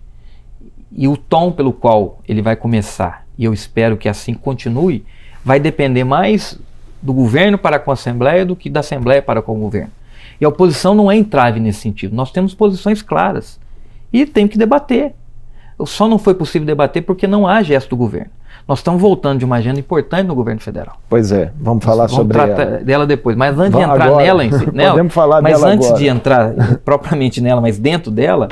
E 0.95 1.09
o 1.09 1.17
tom 1.17 1.51
pelo 1.51 1.73
qual 1.73 2.21
ele 2.29 2.43
vai 2.43 2.57
começar, 2.57 3.25
e 3.39 3.45
eu 3.45 3.53
espero 3.53 3.97
que 3.97 4.09
assim 4.09 4.35
continue, 4.35 5.05
vai 5.45 5.59
depender 5.59 6.05
mais 6.05 6.59
do 7.01 7.13
governo 7.13 7.59
para 7.59 7.79
com 7.79 7.91
a 7.91 7.95
Assembleia 7.95 8.47
do 8.47 8.55
que 8.55 8.71
da 8.71 8.81
Assembleia 8.81 9.21
para 9.21 9.43
com 9.43 9.57
o 9.57 9.61
governo. 9.61 9.91
E 10.41 10.45
a 10.45 10.49
oposição 10.49 10.95
não 10.95 11.11
é 11.11 11.17
entrave 11.17 11.61
nesse 11.61 11.81
sentido. 11.81 12.15
Nós 12.15 12.31
temos 12.31 12.55
posições 12.55 13.03
claras 13.03 13.59
e 14.13 14.27
tem 14.27 14.47
que 14.47 14.59
debater. 14.59 15.15
Só 15.85 16.07
não 16.07 16.19
foi 16.19 16.35
possível 16.35 16.67
debater 16.67 17.03
porque 17.03 17.27
não 17.27 17.47
há 17.47 17.63
gesto 17.63 17.91
do 17.91 17.97
governo. 17.97 18.31
Nós 18.69 18.79
estamos 18.79 19.01
voltando 19.01 19.41
de 19.41 19.45
uma 19.45 19.57
agenda 19.57 19.81
importante 19.81 20.27
no 20.27 20.35
governo 20.35 20.61
federal. 20.61 20.97
Pois 21.09 21.33
é, 21.33 21.51
vamos 21.61 21.85
falar 21.85 22.07
vamos 22.07 22.13
sobre 22.13 22.39
ela. 22.39 22.79
dela 22.79 23.07
depois. 23.07 23.37
Mas 23.37 23.59
antes 23.59 23.73
vamos, 23.73 23.87
de 23.87 23.93
entrar 23.93 24.07
agora, 24.07 24.25
nela, 24.25 24.45
em 24.45 24.53
si, 24.53 24.71
nela, 24.73 24.91
podemos 24.91 25.13
falar 25.13 25.43
mas 25.43 25.55
dela 25.55 25.73
antes 25.73 25.87
agora. 25.87 26.01
de 26.01 26.09
entrar 26.09 26.55
propriamente 26.85 27.41
nela, 27.41 27.61
mas 27.61 27.79
dentro 27.79 28.11
dela, 28.11 28.49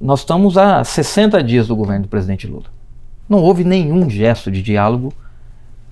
nós 0.00 0.20
estamos 0.20 0.56
há 0.56 0.82
60 0.82 1.42
dias 1.42 1.68
do 1.68 1.76
governo 1.76 2.04
do 2.04 2.08
presidente 2.08 2.46
Lula. 2.46 2.66
Não 3.28 3.38
houve 3.38 3.64
nenhum 3.64 4.08
gesto 4.10 4.50
de 4.50 4.62
diálogo 4.62 5.12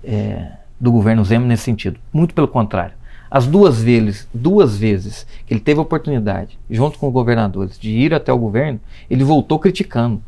é, 0.04 0.52
do 0.78 0.90
governo 0.90 1.24
Zema 1.24 1.46
nesse 1.46 1.64
sentido. 1.64 1.98
Muito 2.12 2.34
pelo 2.34 2.48
contrário. 2.48 2.94
As 3.30 3.46
duas 3.46 3.80
vezes, 3.80 4.26
duas 4.34 4.76
vezes 4.76 5.26
que 5.46 5.54
ele 5.54 5.60
teve 5.60 5.78
a 5.78 5.82
oportunidade, 5.82 6.58
junto 6.68 6.98
com 6.98 7.06
os 7.06 7.12
governadores, 7.12 7.78
de 7.78 7.90
ir 7.90 8.12
até 8.12 8.32
o 8.32 8.38
governo, 8.38 8.80
ele 9.08 9.22
voltou 9.22 9.58
criticando. 9.58 10.20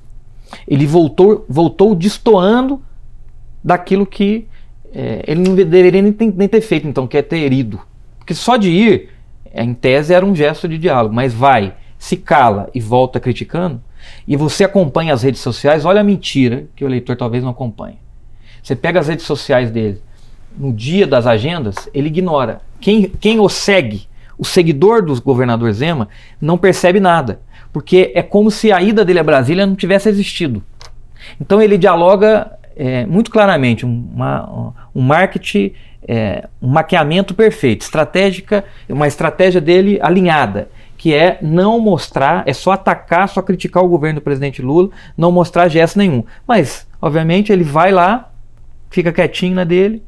Ele 0.68 0.86
voltou, 0.86 1.44
voltou 1.48 1.94
destoando 1.94 2.80
daquilo 3.64 4.06
que 4.06 4.46
é, 4.94 5.24
ele 5.26 5.40
não 5.40 5.54
deveria 5.54 6.02
nem, 6.02 6.14
nem, 6.36 6.48
ter 6.48 6.60
feito, 6.60 6.86
então, 6.86 7.06
que 7.06 7.16
é 7.16 7.22
ter 7.22 7.52
ido. 7.52 7.80
Porque 8.18 8.34
só 8.34 8.56
de 8.56 8.70
ir, 8.70 9.08
em 9.52 9.74
tese, 9.74 10.14
era 10.14 10.24
um 10.24 10.34
gesto 10.34 10.68
de 10.68 10.78
diálogo, 10.78 11.14
mas 11.14 11.32
vai, 11.32 11.74
se 12.02 12.16
cala 12.16 12.68
e 12.74 12.80
volta 12.80 13.20
criticando, 13.20 13.80
e 14.26 14.36
você 14.36 14.64
acompanha 14.64 15.14
as 15.14 15.22
redes 15.22 15.40
sociais, 15.40 15.84
olha 15.84 16.00
a 16.00 16.04
mentira 16.04 16.64
que 16.74 16.84
o 16.84 16.88
eleitor 16.88 17.14
talvez 17.14 17.44
não 17.44 17.52
acompanhe. 17.52 17.96
Você 18.60 18.74
pega 18.74 18.98
as 18.98 19.06
redes 19.06 19.24
sociais 19.24 19.70
dele, 19.70 20.02
no 20.58 20.72
dia 20.72 21.06
das 21.06 21.28
agendas, 21.28 21.88
ele 21.94 22.08
ignora. 22.08 22.60
Quem, 22.80 23.04
quem 23.08 23.38
o 23.38 23.48
segue, 23.48 24.08
o 24.36 24.44
seguidor 24.44 25.00
do 25.04 25.22
governador 25.22 25.72
Zema, 25.72 26.08
não 26.40 26.58
percebe 26.58 26.98
nada. 26.98 27.38
Porque 27.72 28.10
é 28.16 28.20
como 28.20 28.50
se 28.50 28.72
a 28.72 28.82
ida 28.82 29.04
dele 29.04 29.20
a 29.20 29.24
Brasília 29.24 29.64
não 29.64 29.76
tivesse 29.76 30.08
existido. 30.08 30.60
Então 31.40 31.62
ele 31.62 31.78
dialoga 31.78 32.50
é, 32.74 33.06
muito 33.06 33.30
claramente 33.30 33.86
uma, 33.86 34.74
um 34.92 35.02
marketing, 35.02 35.72
é, 36.08 36.48
um 36.60 36.66
maquiamento 36.66 37.32
perfeito, 37.32 37.82
estratégica, 37.82 38.64
uma 38.88 39.06
estratégia 39.06 39.60
dele 39.60 40.00
alinhada, 40.02 40.68
que 41.02 41.12
é 41.12 41.36
não 41.42 41.80
mostrar, 41.80 42.44
é 42.46 42.52
só 42.52 42.70
atacar, 42.70 43.28
só 43.28 43.42
criticar 43.42 43.82
o 43.82 43.88
governo 43.88 44.20
do 44.20 44.22
presidente 44.22 44.62
Lula, 44.62 44.88
não 45.16 45.32
mostrar 45.32 45.66
gesto 45.66 45.98
nenhum. 45.98 46.22
Mas, 46.46 46.86
obviamente, 47.00 47.52
ele 47.52 47.64
vai 47.64 47.90
lá, 47.90 48.30
fica 48.88 49.12
quietinho 49.12 49.56
na 49.56 49.64
dele, 49.64 50.00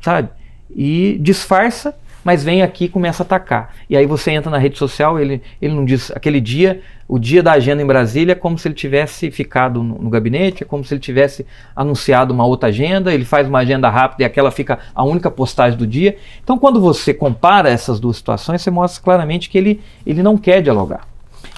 sabe? 0.00 0.30
E 0.74 1.18
disfarça, 1.20 1.94
mas 2.28 2.44
vem 2.44 2.60
aqui 2.60 2.84
e 2.84 2.88
começa 2.90 3.22
a 3.22 3.24
atacar. 3.24 3.74
E 3.88 3.96
aí 3.96 4.04
você 4.04 4.32
entra 4.32 4.50
na 4.50 4.58
rede 4.58 4.76
social, 4.76 5.18
ele, 5.18 5.40
ele 5.62 5.72
não 5.72 5.82
diz 5.82 6.10
aquele 6.10 6.42
dia, 6.42 6.82
o 7.08 7.18
dia 7.18 7.42
da 7.42 7.52
agenda 7.52 7.80
em 7.80 7.86
Brasília, 7.86 8.32
é 8.32 8.34
como 8.34 8.58
se 8.58 8.68
ele 8.68 8.74
tivesse 8.74 9.30
ficado 9.30 9.82
no, 9.82 9.96
no, 9.96 10.10
gabinete, 10.10 10.62
é 10.62 10.66
como 10.66 10.84
se 10.84 10.92
ele 10.92 11.00
tivesse 11.00 11.46
anunciado 11.74 12.34
uma 12.34 12.44
outra 12.44 12.68
agenda, 12.68 13.14
ele 13.14 13.24
faz 13.24 13.48
uma 13.48 13.60
agenda 13.60 13.88
rápida 13.88 14.24
e 14.24 14.26
aquela 14.26 14.50
fica 14.50 14.78
a 14.94 15.02
única 15.02 15.30
postagem 15.30 15.78
do 15.78 15.86
dia. 15.86 16.18
Então, 16.44 16.58
quando 16.58 16.82
você 16.82 17.14
compara 17.14 17.70
essas 17.70 17.98
duas 17.98 18.18
situações, 18.18 18.60
você 18.60 18.70
mostra 18.70 19.02
claramente 19.02 19.48
que 19.48 19.56
ele, 19.56 19.80
ele 20.04 20.22
não 20.22 20.36
quer 20.36 20.60
dialogar. 20.60 21.08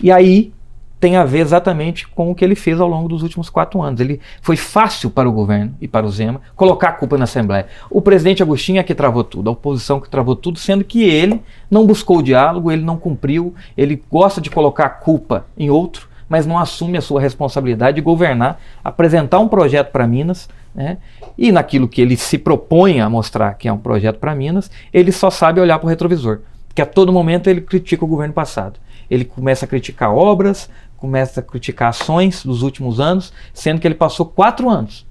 E 0.01 0.13
aí 0.13 0.53
tem 1.01 1.17
a 1.17 1.25
ver 1.25 1.39
exatamente 1.39 2.07
com 2.07 2.31
o 2.31 2.35
que 2.35 2.45
ele 2.45 2.55
fez 2.55 2.79
ao 2.79 2.87
longo 2.87 3.09
dos 3.09 3.23
últimos 3.23 3.49
quatro 3.49 3.81
anos. 3.81 4.01
Ele 4.01 4.21
foi 4.43 4.55
fácil 4.55 5.09
para 5.09 5.27
o 5.27 5.33
governo 5.33 5.75
e 5.81 5.89
para 5.89 6.05
o 6.05 6.11
Zema 6.11 6.43
colocar 6.55 6.91
a 6.91 6.93
culpa 6.93 7.17
na 7.17 7.25
Assembleia. 7.25 7.67
O 7.91 8.03
presidente 8.03 8.43
Agostinho 8.43 8.79
é 8.79 8.83
que 8.83 8.95
travou 8.95 9.25
tudo, 9.25 9.49
a 9.49 9.53
oposição 9.55 9.99
que 9.99 10.11
travou 10.11 10.37
tudo, 10.37 10.59
sendo 10.59 10.85
que 10.85 11.03
ele 11.03 11.43
não 11.71 11.87
buscou 11.87 12.19
o 12.19 12.23
diálogo, 12.23 12.71
ele 12.71 12.83
não 12.83 12.99
cumpriu, 12.99 13.55
ele 13.77 14.03
gosta 14.11 14.43
de 14.43 14.51
colocar 14.51 14.85
a 14.85 14.91
culpa 14.91 15.47
em 15.57 15.71
outro, 15.71 16.07
mas 16.29 16.47
não 16.47 16.59
assume 16.59 16.99
a 16.99 17.01
sua 17.01 17.21
responsabilidade 17.21 17.97
de 17.97 18.03
governar, 18.03 18.61
apresentar 18.85 19.39
um 19.39 19.49
projeto 19.49 19.91
para 19.91 20.07
Minas, 20.07 20.51
né? 20.75 20.99
e 21.37 21.51
naquilo 21.51 21.89
que 21.89 22.03
ele 22.03 22.17
se 22.17 22.37
propõe 22.37 23.01
a 23.01 23.09
mostrar 23.09 23.55
que 23.55 23.67
é 23.67 23.73
um 23.73 23.79
projeto 23.79 24.19
para 24.19 24.35
Minas, 24.35 24.71
ele 24.93 25.11
só 25.11 25.31
sabe 25.31 25.61
olhar 25.61 25.79
para 25.79 25.87
o 25.87 25.89
retrovisor, 25.89 26.41
que 26.75 26.83
a 26.83 26.87
todo 26.87 27.11
momento 27.11 27.49
ele 27.49 27.63
critica 27.63 28.05
o 28.05 28.09
governo 28.09 28.35
passado 28.35 28.79
ele 29.11 29.25
começa 29.25 29.65
a 29.65 29.69
criticar 29.69 30.15
obras, 30.15 30.71
começa 31.01 31.41
a 31.41 31.43
criticar 31.43 31.89
ações 31.89 32.45
dos 32.45 32.63
últimos 32.63 33.01
anos, 33.01 33.33
sendo 33.55 33.81
que 33.81 33.89
ele 33.89 33.95
passou 33.95 34.27
quatro 34.27 34.69
anos 34.69 35.07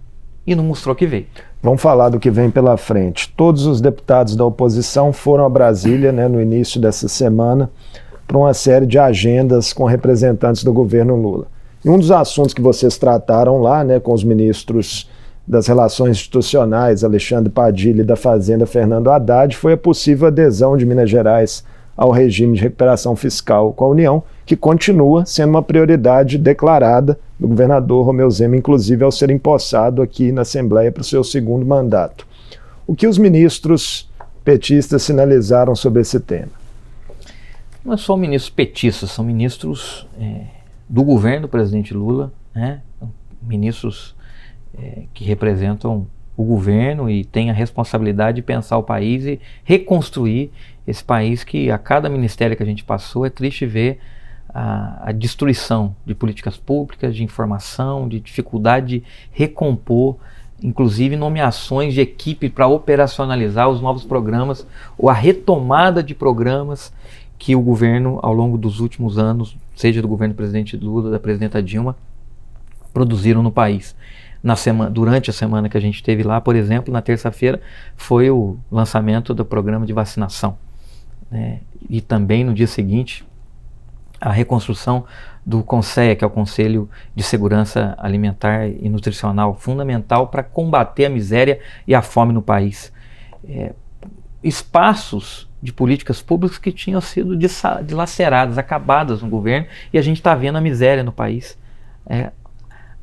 e 0.45 0.55
não 0.55 0.63
mostrou 0.63 0.95
que 0.95 1.07
veio. 1.07 1.25
Vamos 1.61 1.81
falar 1.81 2.09
do 2.09 2.19
que 2.19 2.29
vem 2.29 2.49
pela 2.49 2.77
frente. 2.77 3.33
Todos 3.35 3.65
os 3.65 3.81
deputados 3.81 4.35
da 4.35 4.45
oposição 4.45 5.11
foram 5.11 5.45
a 5.45 5.49
Brasília 5.49 6.11
né, 6.11 6.27
no 6.27 6.41
início 6.41 6.79
dessa 6.79 7.07
semana 7.07 7.69
para 8.27 8.37
uma 8.37 8.53
série 8.53 8.85
de 8.85 8.99
agendas 8.99 9.73
com 9.73 9.83
representantes 9.85 10.63
do 10.63 10.71
governo 10.71 11.15
Lula. 11.15 11.47
E 11.83 11.89
um 11.89 11.97
dos 11.97 12.11
assuntos 12.11 12.53
que 12.53 12.61
vocês 12.61 12.97
trataram 12.97 13.59
lá 13.59 13.83
né, 13.83 13.99
com 13.99 14.13
os 14.13 14.23
ministros 14.23 15.09
das 15.47 15.65
Relações 15.65 16.11
Institucionais, 16.11 17.03
Alexandre 17.03 17.49
Padilha, 17.49 18.01
e 18.01 18.05
da 18.05 18.15
Fazenda, 18.15 18.67
Fernando 18.67 19.09
Haddad, 19.09 19.57
foi 19.57 19.73
a 19.73 19.77
possível 19.77 20.27
adesão 20.27 20.77
de 20.77 20.85
Minas 20.85 21.09
Gerais 21.09 21.63
ao 21.99 22.11
regime 22.11 22.55
de 22.55 22.61
recuperação 22.61 23.13
fiscal 23.13 23.73
com 23.73 23.83
a 23.83 23.89
União, 23.89 24.23
que 24.45 24.55
continua 24.55 25.25
sendo 25.25 25.49
uma 25.49 25.61
prioridade 25.61 26.37
declarada 26.37 27.19
do 27.37 27.45
governador 27.45 28.05
Romeu 28.05 28.31
Zema, 28.31 28.55
inclusive 28.55 29.03
ao 29.03 29.11
ser 29.11 29.29
empossado 29.29 30.01
aqui 30.01 30.31
na 30.31 30.43
Assembleia 30.43 30.93
para 30.93 31.01
o 31.01 31.03
seu 31.03 31.25
segundo 31.25 31.65
mandato. 31.65 32.25
O 32.87 32.95
que 32.95 33.05
os 33.05 33.17
ministros 33.17 34.09
petistas 34.45 35.03
sinalizaram 35.03 35.75
sobre 35.75 36.01
esse 36.01 36.21
tema? 36.21 36.53
Não 37.83 37.91
é 37.91 37.97
só 37.97 38.15
ministros 38.15 38.49
petistas, 38.49 39.11
são 39.11 39.25
ministros 39.25 40.07
é, 40.17 40.43
do 40.87 41.03
governo 41.03 41.47
do 41.47 41.49
presidente 41.49 41.93
Lula, 41.93 42.31
né? 42.55 42.79
ministros 43.41 44.15
é, 44.81 45.03
que 45.13 45.25
representam 45.25 46.07
o 46.37 46.45
governo 46.45 47.09
e 47.09 47.25
têm 47.25 47.49
a 47.49 47.53
responsabilidade 47.53 48.37
de 48.37 48.41
pensar 48.41 48.77
o 48.77 48.83
país 48.83 49.25
e 49.25 49.41
reconstruir 49.65 50.49
esse 50.89 51.03
país 51.03 51.43
que 51.43 51.69
a 51.69 51.77
cada 51.77 52.09
ministério 52.09 52.57
que 52.57 52.63
a 52.63 52.65
gente 52.65 52.83
passou 52.83 53.25
é 53.25 53.29
triste 53.29 53.65
ver 53.65 53.99
a, 54.49 55.09
a 55.09 55.11
destruição 55.11 55.95
de 56.03 56.15
políticas 56.15 56.57
públicas, 56.57 57.15
de 57.15 57.23
informação, 57.23 58.07
de 58.07 58.19
dificuldade 58.19 58.87
de 58.99 59.03
recompor, 59.31 60.17
inclusive 60.61 61.15
nomeações 61.15 61.93
de 61.93 62.01
equipe 62.01 62.49
para 62.49 62.67
operacionalizar 62.67 63.69
os 63.69 63.79
novos 63.79 64.03
programas 64.03 64.65
ou 64.97 65.09
a 65.09 65.13
retomada 65.13 66.01
de 66.01 66.15
programas 66.15 66.91
que 67.37 67.55
o 67.55 67.61
governo, 67.61 68.19
ao 68.21 68.33
longo 68.33 68.57
dos 68.57 68.79
últimos 68.79 69.17
anos, 69.17 69.55
seja 69.75 70.01
do 70.01 70.07
governo 70.07 70.33
do 70.33 70.37
presidente 70.37 70.75
Lula, 70.75 71.11
da 71.11 71.19
presidenta 71.19 71.61
Dilma, 71.61 71.95
produziram 72.91 73.41
no 73.43 73.51
país. 73.51 73.95
Na 74.41 74.55
semana, 74.55 74.89
durante 74.89 75.29
a 75.29 75.33
semana 75.33 75.69
que 75.69 75.77
a 75.77 75.81
gente 75.81 76.01
teve 76.01 76.23
lá, 76.23 76.41
por 76.41 76.55
exemplo, 76.55 76.91
na 76.91 77.01
terça-feira, 77.01 77.61
foi 77.95 78.29
o 78.29 78.57
lançamento 78.71 79.33
do 79.33 79.45
programa 79.45 79.85
de 79.85 79.93
vacinação 79.93 80.57
né, 81.29 81.59
e 81.89 82.01
também 82.01 82.43
no 82.43 82.53
dia 82.53 82.67
seguinte 82.67 83.25
a 84.19 84.31
reconstrução 84.31 85.05
do 85.45 85.63
CONSEA, 85.63 86.15
que 86.15 86.23
é 86.23 86.27
o 86.27 86.29
Conselho 86.29 86.89
de 87.15 87.23
Segurança 87.23 87.95
Alimentar 87.97 88.67
e 88.67 88.89
Nutricional, 88.89 89.55
fundamental 89.55 90.27
para 90.27 90.43
combater 90.43 91.05
a 91.05 91.09
miséria 91.09 91.59
e 91.87 91.95
a 91.95 92.01
fome 92.01 92.33
no 92.33 92.41
país. 92.41 92.91
É, 93.47 93.73
espaços 94.43 95.49
de 95.61 95.73
políticas 95.73 96.21
públicas 96.21 96.57
que 96.57 96.71
tinham 96.71 97.01
sido 97.01 97.37
dilaceradas, 97.83 98.57
acabadas 98.57 99.21
no 99.21 99.29
governo, 99.29 99.67
e 99.91 99.97
a 99.97 100.01
gente 100.01 100.17
está 100.17 100.35
vendo 100.35 100.57
a 100.57 100.61
miséria 100.61 101.03
no 101.03 101.11
país 101.11 101.57
é, 102.05 102.31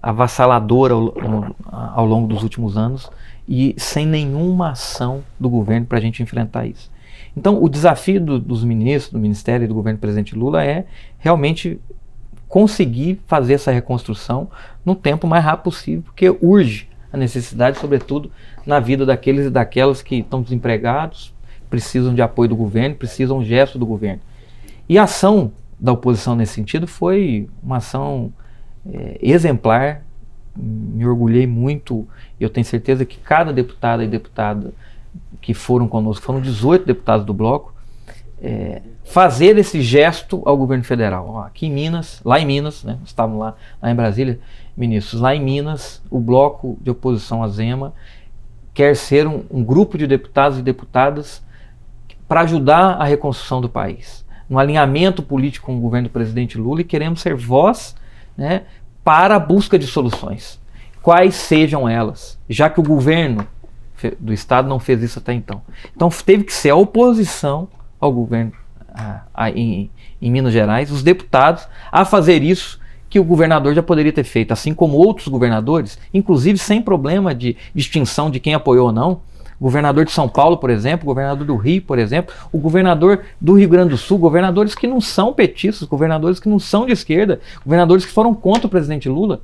avassaladora 0.03 0.95
ao, 0.95 1.15
ao 1.71 2.07
longo 2.07 2.27
dos 2.27 2.43
últimos 2.43 2.77
anos 2.77 3.11
e 3.49 3.75
sem 3.77 4.07
nenhuma 4.07 4.71
ação 4.71 5.23
do 5.39 5.49
governo 5.49 5.87
para 5.87 5.99
a 5.99 6.01
gente 6.01 6.23
enfrentar 6.23 6.67
isso. 6.67 6.91
Então, 7.37 7.63
o 7.63 7.69
desafio 7.69 8.21
do, 8.21 8.39
dos 8.39 8.65
ministros, 8.65 9.13
do 9.13 9.19
Ministério 9.19 9.65
e 9.65 9.69
do 9.69 9.75
governo 9.75 9.99
do 9.99 10.01
presidente 10.01 10.35
Lula 10.35 10.65
é 10.65 10.87
realmente 11.19 11.79
conseguir 12.49 13.21
fazer 13.27 13.55
essa 13.55 13.71
reconstrução 13.71 14.49
no 14.85 14.95
tempo 14.95 15.27
mais 15.27 15.45
rápido 15.45 15.65
possível, 15.65 16.03
porque 16.03 16.31
urge 16.41 16.89
a 17.13 17.17
necessidade, 17.17 17.79
sobretudo, 17.79 18.31
na 18.65 18.81
vida 18.81 19.05
daqueles 19.05 19.47
e 19.47 19.51
daquelas 19.51 20.01
que 20.01 20.17
estão 20.17 20.43
desempregados, 20.43 21.35
precisam 21.69 22.15
de 22.15 22.23
apoio 22.23 22.49
do 22.49 22.57
governo, 22.57 22.95
precisam 22.95 23.43
de 23.43 23.49
gesto 23.49 23.79
do 23.79 23.85
governo. 23.85 24.21
E 24.89 24.99
a 24.99 25.03
ação 25.03 25.53
da 25.79 25.93
oposição 25.93 26.35
nesse 26.35 26.55
sentido 26.55 26.87
foi 26.87 27.49
uma 27.63 27.79
ação 27.79 28.33
é, 28.91 29.19
exemplar. 29.21 30.03
Me 30.57 31.05
orgulhei 31.07 31.47
muito. 31.47 32.07
Eu 32.41 32.49
tenho 32.49 32.65
certeza 32.65 33.05
que 33.05 33.19
cada 33.19 33.53
deputada 33.53 34.05
e 34.05 34.09
deputada 34.09 34.73
que 35.47 35.55
foram 35.55 35.87
conosco, 35.87 36.27
foram 36.27 36.41
18 36.41 36.85
deputados 36.85 37.25
do 37.25 37.33
bloco, 37.33 37.73
é, 38.43 38.83
fazer 39.05 39.57
esse 39.57 39.81
gesto 39.81 40.43
ao 40.45 40.57
governo 40.57 40.83
federal. 40.83 41.39
Aqui 41.39 41.67
em 41.67 41.71
Minas, 41.71 42.21
lá 42.25 42.41
em 42.41 42.45
Minas, 42.45 42.83
né, 42.83 42.99
estavam 43.05 43.39
lá, 43.39 43.55
lá 43.81 43.89
em 43.89 43.95
Brasília, 43.95 44.41
ministros, 44.77 45.21
lá 45.21 45.37
em 45.37 45.41
Minas, 45.41 46.03
o 46.11 46.19
bloco 46.19 46.77
de 46.81 46.91
oposição 46.91 47.45
à 47.45 47.49
Zema 47.49 47.95
quer 48.75 48.97
ser 48.97 49.29
um, 49.29 49.45
um 49.49 49.63
grupo 49.63 49.97
de 49.97 50.09
deputados 50.09 50.59
e 50.59 50.63
deputadas 50.63 51.45
para 52.27 52.41
ajudar 52.41 52.95
a 53.01 53.05
reconstrução 53.05 53.61
do 53.61 53.69
país. 53.69 54.27
No 54.51 54.59
alinhamento 54.59 55.23
político 55.23 55.67
com 55.67 55.77
o 55.77 55.81
governo 55.81 56.09
do 56.09 56.13
presidente 56.13 56.59
Lula 56.59 56.81
e 56.81 56.85
queremos 56.85 57.21
ser 57.21 57.37
voz 57.37 57.95
né, 58.37 58.63
para 59.05 59.37
a 59.37 59.39
busca 59.39 59.79
de 59.79 59.87
soluções. 59.87 60.61
Quais 61.01 61.37
sejam 61.37 61.89
elas, 61.89 62.37
já 62.49 62.69
que 62.69 62.81
o 62.81 62.83
governo 62.83 63.47
do 64.19 64.33
Estado 64.33 64.69
não 64.69 64.79
fez 64.79 65.03
isso 65.03 65.19
até 65.19 65.33
então. 65.33 65.63
Então 65.95 66.09
teve 66.09 66.45
que 66.45 66.53
ser 66.53 66.71
a 66.71 66.77
oposição 66.77 67.69
ao 67.99 68.13
governo 68.13 68.53
a, 68.97 69.23
a, 69.35 69.51
em, 69.51 69.91
em 70.21 70.31
Minas 70.31 70.53
Gerais, 70.53 70.91
os 70.91 71.03
deputados, 71.03 71.69
a 71.93 72.05
fazer 72.05 72.43
isso 72.43 72.81
que 73.09 73.21
o 73.21 73.25
governador 73.25 73.75
já 73.75 73.83
poderia 73.83 74.13
ter 74.13 74.25
feito, 74.25 74.53
assim 74.53 74.75
como 74.75 74.97
outros 74.97 75.29
governadores, 75.29 75.99
inclusive 76.13 76.59
sem 76.59 76.83
problema 76.83 77.35
de 77.35 77.57
distinção 77.75 78.31
de 78.31 78.41
quem 78.41 78.55
apoiou 78.55 78.87
ou 78.87 78.93
não. 78.93 79.21
Governador 79.59 80.05
de 80.05 80.13
São 80.13 80.29
Paulo, 80.29 80.59
por 80.59 80.69
exemplo, 80.69 81.07
governador 81.07 81.47
do 81.47 81.57
Rio, 81.57 81.81
por 81.81 81.99
exemplo, 81.99 82.35
o 82.53 82.59
governador 82.59 83.23
do 83.41 83.55
Rio 83.55 83.69
Grande 83.69 83.91
do 83.91 83.97
Sul, 83.97 84.19
governadores 84.19 84.75
que 84.75 84.87
não 84.87 85.01
são 85.01 85.33
petistas, 85.33 85.89
governadores 85.89 86.39
que 86.39 86.49
não 86.49 86.59
são 86.59 86.85
de 86.85 86.93
esquerda, 86.93 87.41
governadores 87.65 88.05
que 88.05 88.13
foram 88.13 88.35
contra 88.35 88.67
o 88.67 88.71
presidente 88.71 89.09
Lula, 89.09 89.41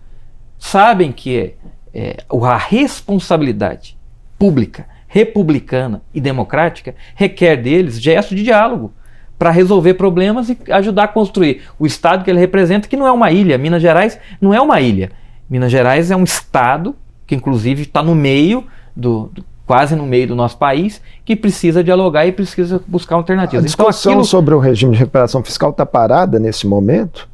sabem 0.58 1.12
que 1.12 1.38
é, 1.38 1.54
é 1.94 2.16
a 2.30 2.56
responsabilidade 2.58 3.96
pública, 4.42 4.86
republicana 5.06 6.02
e 6.12 6.20
democrática 6.20 6.96
requer 7.14 7.54
deles 7.54 8.02
gesto 8.02 8.34
de 8.34 8.42
diálogo 8.42 8.92
para 9.38 9.52
resolver 9.52 9.94
problemas 9.94 10.48
e 10.48 10.58
ajudar 10.68 11.04
a 11.04 11.08
construir 11.08 11.62
o 11.78 11.86
Estado 11.86 12.24
que 12.24 12.30
ele 12.30 12.40
representa, 12.40 12.88
que 12.88 12.96
não 12.96 13.06
é 13.06 13.12
uma 13.12 13.30
ilha. 13.30 13.56
Minas 13.56 13.80
Gerais 13.80 14.18
não 14.40 14.52
é 14.52 14.60
uma 14.60 14.80
ilha. 14.80 15.12
Minas 15.48 15.70
Gerais 15.70 16.10
é 16.10 16.16
um 16.16 16.24
Estado 16.24 16.96
que, 17.24 17.36
inclusive, 17.36 17.82
está 17.82 18.02
no 18.02 18.16
meio 18.16 18.66
do, 18.96 19.30
do 19.32 19.44
quase 19.64 19.94
no 19.94 20.06
meio 20.06 20.26
do 20.26 20.34
nosso 20.34 20.58
país, 20.58 21.00
que 21.24 21.36
precisa 21.36 21.84
dialogar 21.84 22.26
e 22.26 22.32
precisa 22.32 22.82
buscar 22.84 23.14
alternativas. 23.14 23.64
A 23.64 23.68
então, 23.68 23.86
discussão 23.86 24.12
então, 24.12 24.22
aquilo... 24.22 24.28
sobre 24.28 24.54
o 24.56 24.58
regime 24.58 24.90
de 24.90 24.98
recuperação 24.98 25.40
fiscal 25.44 25.70
está 25.70 25.86
parada 25.86 26.40
nesse 26.40 26.66
momento? 26.66 27.28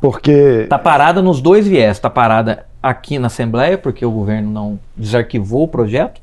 Porque. 0.00 0.62
Está 0.64 0.78
parada 0.78 1.22
nos 1.22 1.40
dois 1.40 1.68
viés. 1.68 1.96
Está 1.96 2.10
parada 2.10 2.66
aqui 2.84 3.18
na 3.18 3.28
Assembleia, 3.28 3.78
porque 3.78 4.04
o 4.04 4.10
governo 4.10 4.50
não 4.50 4.78
desarquivou 4.94 5.64
o 5.64 5.68
projeto, 5.68 6.20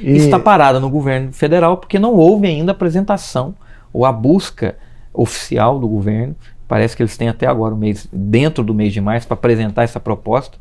e... 0.00 0.12
está 0.12 0.38
parada 0.38 0.80
no 0.80 0.88
governo 0.88 1.30
federal 1.30 1.76
porque 1.76 1.98
não 1.98 2.14
houve 2.14 2.46
ainda 2.46 2.72
apresentação 2.72 3.54
ou 3.92 4.06
a 4.06 4.12
busca 4.12 4.76
oficial 5.12 5.78
do 5.78 5.86
governo. 5.86 6.34
Parece 6.66 6.96
que 6.96 7.02
eles 7.02 7.18
têm 7.18 7.28
até 7.28 7.46
agora 7.46 7.74
o 7.74 7.76
mês, 7.76 8.08
dentro 8.10 8.64
do 8.64 8.72
mês 8.72 8.94
de 8.94 9.00
março, 9.02 9.26
para 9.26 9.34
apresentar 9.34 9.82
essa 9.82 10.00
proposta, 10.00 10.56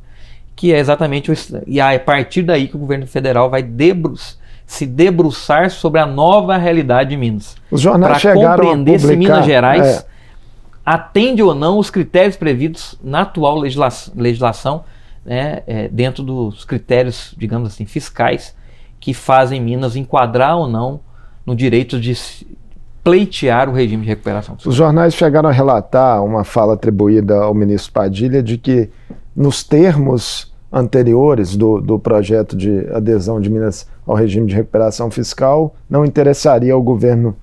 que 0.58 0.74
é 0.74 0.80
exatamente 0.80 1.32
o. 1.32 1.36
E 1.66 1.80
é 1.80 1.96
a 1.96 2.00
partir 2.00 2.44
daí 2.44 2.68
que 2.68 2.76
o 2.76 2.80
governo 2.80 3.08
federal 3.08 3.50
vai 3.50 3.64
debruçar 3.64 4.42
se 4.66 4.86
debruçar 4.86 5.70
sobre 5.70 6.00
a 6.00 6.06
nova 6.06 6.56
realidade 6.56 7.10
de 7.10 7.18
Minas. 7.18 7.58
Os 7.70 7.82
jornais 7.82 8.22
para 8.22 8.34
compreender 8.34 9.00
se 9.02 9.18
Minas 9.18 9.46
Gerais 9.46 9.86
é. 9.86 10.06
Atende 10.86 11.42
ou 11.44 11.54
não 11.54 11.78
os 11.78 11.90
critérios 11.90 12.36
previstos 12.36 12.98
na 13.04 13.22
atual 13.22 13.58
legislação, 13.58 14.14
legislação 14.16 14.84
né, 15.26 15.62
é, 15.68 15.88
dentro 15.88 16.24
dos 16.24 16.66
critérios, 16.66 17.36
digamos 17.38 17.72
assim, 17.72 17.86
fiscais 17.86 18.56
que 19.00 19.14
fazem 19.14 19.62
Minas 19.62 19.96
enquadrar 19.96 20.58
ou 20.58 20.68
não 20.68 21.00
no 21.46 21.56
direito 21.56 22.00
de 22.00 22.16
pleitear 23.04 23.68
o 23.68 23.74
regime 23.74 24.04
de 24.04 24.10
recuperação. 24.10 24.56
Os 24.64 24.76
jornais 24.76 25.16
chegaram 25.16 25.50
a 25.50 25.52
relatar 25.52 26.24
uma 26.24 26.44
fala 26.44 26.76
atribuída 26.76 27.36
ao 27.36 27.54
ministro 27.54 27.92
Padilha 27.92 28.44
de 28.44 28.58
que, 28.58 28.90
nos 29.36 29.64
termos 29.64 30.52
anteriores 30.72 31.58
do, 31.58 31.82
do 31.82 32.00
projeto 32.00 32.56
de 32.56 32.88
adesão 32.94 33.42
de 33.42 33.50
Minas 33.50 33.88
ao 34.06 34.16
regime 34.16 34.46
de 34.46 34.56
recuperação 34.56 35.10
fiscal, 35.10 35.76
não 35.90 36.06
interessaria 36.06 36.74
ao 36.74 36.82
governo 36.82 37.36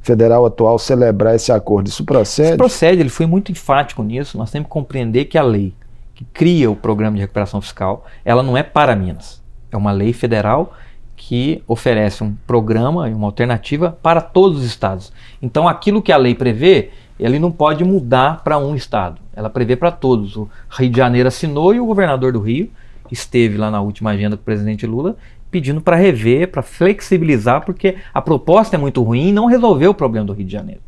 federal 0.00 0.44
atual 0.46 0.78
celebrar 0.78 1.34
esse 1.34 1.52
acordo. 1.52 1.88
Isso 1.88 2.04
procede? 2.04 2.50
Isso 2.50 2.58
procede, 2.58 3.00
ele 3.00 3.08
foi 3.08 3.26
muito 3.26 3.52
enfático 3.52 4.02
nisso. 4.02 4.38
Nós 4.38 4.50
temos 4.50 4.66
que 4.66 4.72
compreender 4.72 5.26
que 5.26 5.38
a 5.38 5.42
lei 5.42 5.74
que 6.14 6.24
cria 6.34 6.70
o 6.70 6.76
programa 6.76 7.16
de 7.16 7.22
recuperação 7.22 7.62
fiscal, 7.62 8.04
ela 8.24 8.42
não 8.42 8.54
é 8.54 8.62
para 8.62 8.94
Minas. 8.94 9.42
É 9.72 9.76
uma 9.76 9.90
lei 9.90 10.12
federal 10.12 10.74
que 11.16 11.62
oferece 11.66 12.22
um 12.22 12.34
programa 12.46 13.08
e 13.08 13.14
uma 13.14 13.26
alternativa 13.26 13.96
para 14.02 14.20
todos 14.20 14.58
os 14.58 14.64
estados. 14.64 15.12
Então, 15.40 15.66
aquilo 15.66 16.02
que 16.02 16.12
a 16.12 16.18
lei 16.18 16.34
prevê, 16.34 16.90
ele 17.18 17.38
não 17.38 17.50
pode 17.50 17.84
mudar 17.84 18.42
para 18.42 18.58
um 18.58 18.74
estado. 18.74 19.20
Ela 19.34 19.48
prevê 19.48 19.76
para 19.76 19.90
todos. 19.90 20.36
O 20.36 20.48
Rio 20.70 20.90
de 20.90 20.96
Janeiro 20.96 21.28
assinou 21.28 21.74
e 21.74 21.80
o 21.80 21.86
governador 21.86 22.32
do 22.32 22.40
Rio 22.40 22.70
esteve 23.10 23.56
lá 23.56 23.70
na 23.70 23.80
última 23.80 24.10
agenda 24.10 24.36
com 24.36 24.42
o 24.42 24.44
presidente 24.44 24.86
Lula 24.86 25.16
pedindo 25.50 25.80
para 25.80 25.96
rever, 25.96 26.50
para 26.50 26.62
flexibilizar, 26.62 27.64
porque 27.64 27.96
a 28.14 28.22
proposta 28.22 28.76
é 28.76 28.78
muito 28.78 29.02
ruim 29.02 29.28
e 29.28 29.32
não 29.32 29.46
resolveu 29.46 29.90
o 29.90 29.94
problema 29.94 30.26
do 30.26 30.32
Rio 30.32 30.46
de 30.46 30.52
Janeiro. 30.52 30.80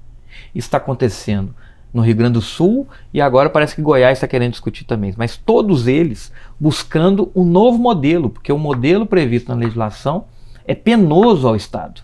Isso 0.55 0.67
está 0.67 0.77
acontecendo 0.77 1.55
no 1.93 2.03
Rio 2.03 2.17
Grande 2.17 2.35
do 2.35 2.41
Sul 2.41 2.87
e 3.13 3.21
agora 3.21 3.51
parece 3.51 3.75
que 3.75 3.83
Goiás 3.83 4.19
está 4.19 4.27
querendo 4.27 4.53
discutir 4.53 4.85
também. 4.85 5.13
Mas 5.17 5.37
todos 5.37 5.87
eles 5.87 6.33
buscando 6.59 7.31
um 7.35 7.45
novo 7.45 7.79
modelo, 7.79 8.31
porque 8.31 8.53
o 8.53 8.59
modelo 8.59 9.05
previsto 9.05 9.49
na 9.49 9.55
legislação 9.55 10.25
é 10.67 10.75
penoso 10.75 11.47
ao 11.47 11.57
Estado. 11.57 12.03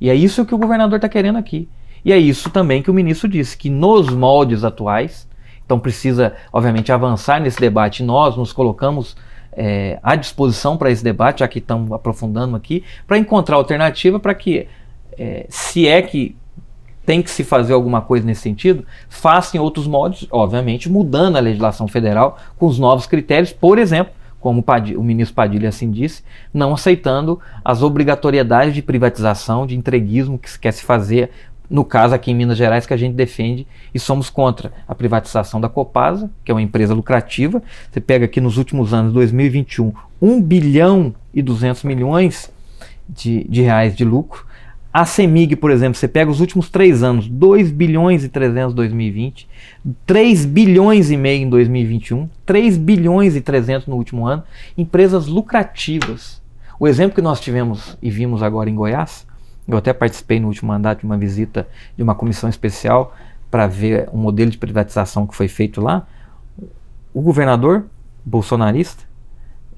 E 0.00 0.08
é 0.10 0.14
isso 0.14 0.44
que 0.44 0.54
o 0.54 0.58
governador 0.58 0.96
está 0.96 1.08
querendo 1.08 1.38
aqui. 1.38 1.68
E 2.04 2.12
é 2.12 2.18
isso 2.18 2.50
também 2.50 2.82
que 2.82 2.90
o 2.90 2.94
ministro 2.94 3.28
disse, 3.28 3.56
que 3.56 3.68
nos 3.68 4.08
moldes 4.10 4.62
atuais, 4.62 5.28
então 5.64 5.78
precisa, 5.78 6.34
obviamente, 6.52 6.92
avançar 6.92 7.40
nesse 7.40 7.60
debate. 7.60 8.02
Nós 8.02 8.36
nos 8.36 8.52
colocamos 8.52 9.16
é, 9.58 9.98
à 10.04 10.14
disposição 10.14 10.76
para 10.76 10.88
esse 10.88 11.02
debate, 11.02 11.40
já 11.40 11.48
que 11.48 11.58
estamos 11.58 11.90
aprofundando 11.90 12.56
aqui, 12.56 12.84
para 13.08 13.18
encontrar 13.18 13.56
alternativa 13.56 14.20
para 14.20 14.32
que, 14.32 14.68
é, 15.18 15.46
se 15.48 15.88
é 15.88 16.00
que 16.00 16.36
tem 17.04 17.20
que 17.20 17.30
se 17.30 17.42
fazer 17.42 17.72
alguma 17.72 18.00
coisa 18.00 18.24
nesse 18.24 18.42
sentido, 18.42 18.86
faça 19.08 19.56
em 19.56 19.60
outros 19.60 19.86
modos, 19.86 20.28
obviamente, 20.30 20.88
mudando 20.88 21.36
a 21.36 21.40
legislação 21.40 21.88
federal 21.88 22.38
com 22.56 22.66
os 22.66 22.78
novos 22.78 23.06
critérios, 23.06 23.52
por 23.52 23.78
exemplo, 23.78 24.12
como 24.40 24.64
o 24.96 25.02
ministro 25.02 25.34
Padilha 25.34 25.68
assim 25.68 25.90
disse, 25.90 26.22
não 26.54 26.74
aceitando 26.74 27.40
as 27.64 27.82
obrigatoriedades 27.82 28.72
de 28.72 28.82
privatização, 28.82 29.66
de 29.66 29.76
entreguismo 29.76 30.38
que 30.38 30.48
se 30.48 30.58
quer 30.58 30.72
se 30.72 30.84
fazer, 30.84 31.30
no 31.70 31.84
caso 31.84 32.14
aqui 32.14 32.30
em 32.30 32.34
Minas 32.34 32.56
Gerais, 32.56 32.86
que 32.86 32.94
a 32.94 32.96
gente 32.96 33.14
defende 33.14 33.66
e 33.92 33.98
somos 33.98 34.30
contra 34.30 34.72
a 34.86 34.94
privatização 34.94 35.60
da 35.60 35.68
Copasa, 35.68 36.30
que 36.44 36.50
é 36.50 36.54
uma 36.54 36.62
empresa 36.62 36.94
lucrativa. 36.94 37.62
Você 37.90 38.00
pega 38.00 38.24
aqui 38.24 38.40
nos 38.40 38.56
últimos 38.56 38.94
anos, 38.94 39.12
2021, 39.12 39.92
1 40.20 40.42
bilhão 40.42 41.14
e 41.34 41.42
200 41.42 41.84
milhões 41.84 42.50
de, 43.08 43.44
de 43.44 43.62
reais 43.62 43.94
de 43.94 44.04
lucro. 44.04 44.46
A 44.92 45.04
CEMIG, 45.04 45.54
por 45.54 45.70
exemplo, 45.70 45.98
você 45.98 46.08
pega 46.08 46.30
os 46.30 46.40
últimos 46.40 46.70
três 46.70 47.02
anos, 47.02 47.28
2 47.28 47.70
bilhões 47.70 48.24
e 48.24 48.28
300 48.28 48.72
em 48.72 48.76
2020, 48.76 49.48
3 50.06 50.46
bilhões 50.46 51.10
e 51.10 51.16
meio 51.16 51.42
em 51.42 51.48
2021, 51.48 52.28
3 52.46 52.78
bilhões 52.78 53.36
e 53.36 53.40
300 53.42 53.86
no 53.86 53.96
último 53.96 54.26
ano, 54.26 54.42
empresas 54.76 55.26
lucrativas. 55.26 56.40
O 56.80 56.88
exemplo 56.88 57.14
que 57.14 57.22
nós 57.22 57.38
tivemos 57.38 57.98
e 58.00 58.10
vimos 58.10 58.42
agora 58.42 58.70
em 58.70 58.74
Goiás, 58.74 59.26
eu 59.68 59.76
até 59.76 59.92
participei 59.92 60.40
no 60.40 60.48
último 60.48 60.72
mandato 60.72 61.00
de 61.00 61.04
uma 61.04 61.18
visita 61.18 61.68
de 61.96 62.02
uma 62.02 62.14
comissão 62.14 62.48
especial 62.48 63.14
para 63.50 63.66
ver 63.66 64.08
um 64.12 64.18
modelo 64.18 64.50
de 64.50 64.58
privatização 64.58 65.26
que 65.26 65.34
foi 65.36 65.48
feito 65.48 65.80
lá. 65.80 66.06
O 67.12 67.20
governador 67.20 67.86
bolsonarista, 68.24 69.02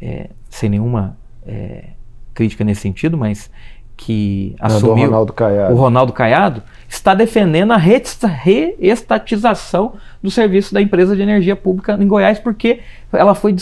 é, 0.00 0.30
sem 0.48 0.70
nenhuma 0.70 1.16
é, 1.46 1.90
crítica 2.34 2.62
nesse 2.64 2.80
sentido, 2.82 3.18
mas 3.18 3.50
que 3.96 4.54
assumiu 4.58 5.06
Ronaldo 5.06 5.32
o 5.70 5.74
Ronaldo 5.74 6.12
Caiado, 6.12 6.62
está 6.88 7.14
defendendo 7.14 7.72
a 7.72 7.76
reestatização 7.76 9.94
do 10.22 10.30
serviço 10.30 10.72
da 10.72 10.80
empresa 10.80 11.14
de 11.14 11.20
energia 11.20 11.54
pública 11.54 11.98
em 12.00 12.06
Goiás, 12.06 12.38
porque 12.38 12.80
ela 13.12 13.34
foi, 13.34 13.54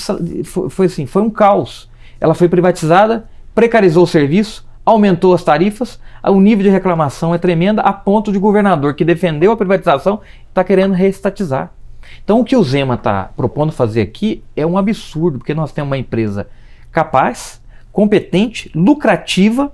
foi, 0.44 0.86
assim, 0.86 1.06
foi 1.06 1.22
um 1.22 1.30
caos. 1.30 1.90
Ela 2.20 2.34
foi 2.34 2.48
privatizada, 2.48 3.28
precarizou 3.52 4.04
o 4.04 4.06
serviço, 4.06 4.67
aumentou 4.88 5.34
as 5.34 5.44
tarifas, 5.44 6.00
o 6.24 6.40
nível 6.40 6.64
de 6.64 6.70
reclamação 6.70 7.34
é 7.34 7.38
tremenda, 7.38 7.82
a 7.82 7.92
ponto 7.92 8.32
de 8.32 8.38
governador 8.38 8.94
que 8.94 9.04
defendeu 9.04 9.52
a 9.52 9.56
privatização 9.56 10.20
está 10.48 10.64
querendo 10.64 10.94
reestatizar. 10.94 11.72
Então 12.24 12.40
o 12.40 12.44
que 12.44 12.56
o 12.56 12.62
Zema 12.62 12.94
está 12.94 13.30
propondo 13.36 13.70
fazer 13.70 14.00
aqui 14.00 14.42
é 14.56 14.66
um 14.66 14.78
absurdo, 14.78 15.38
porque 15.38 15.54
nós 15.54 15.72
temos 15.72 15.90
uma 15.90 15.98
empresa 15.98 16.48
capaz, 16.90 17.60
competente, 17.92 18.70
lucrativa, 18.74 19.72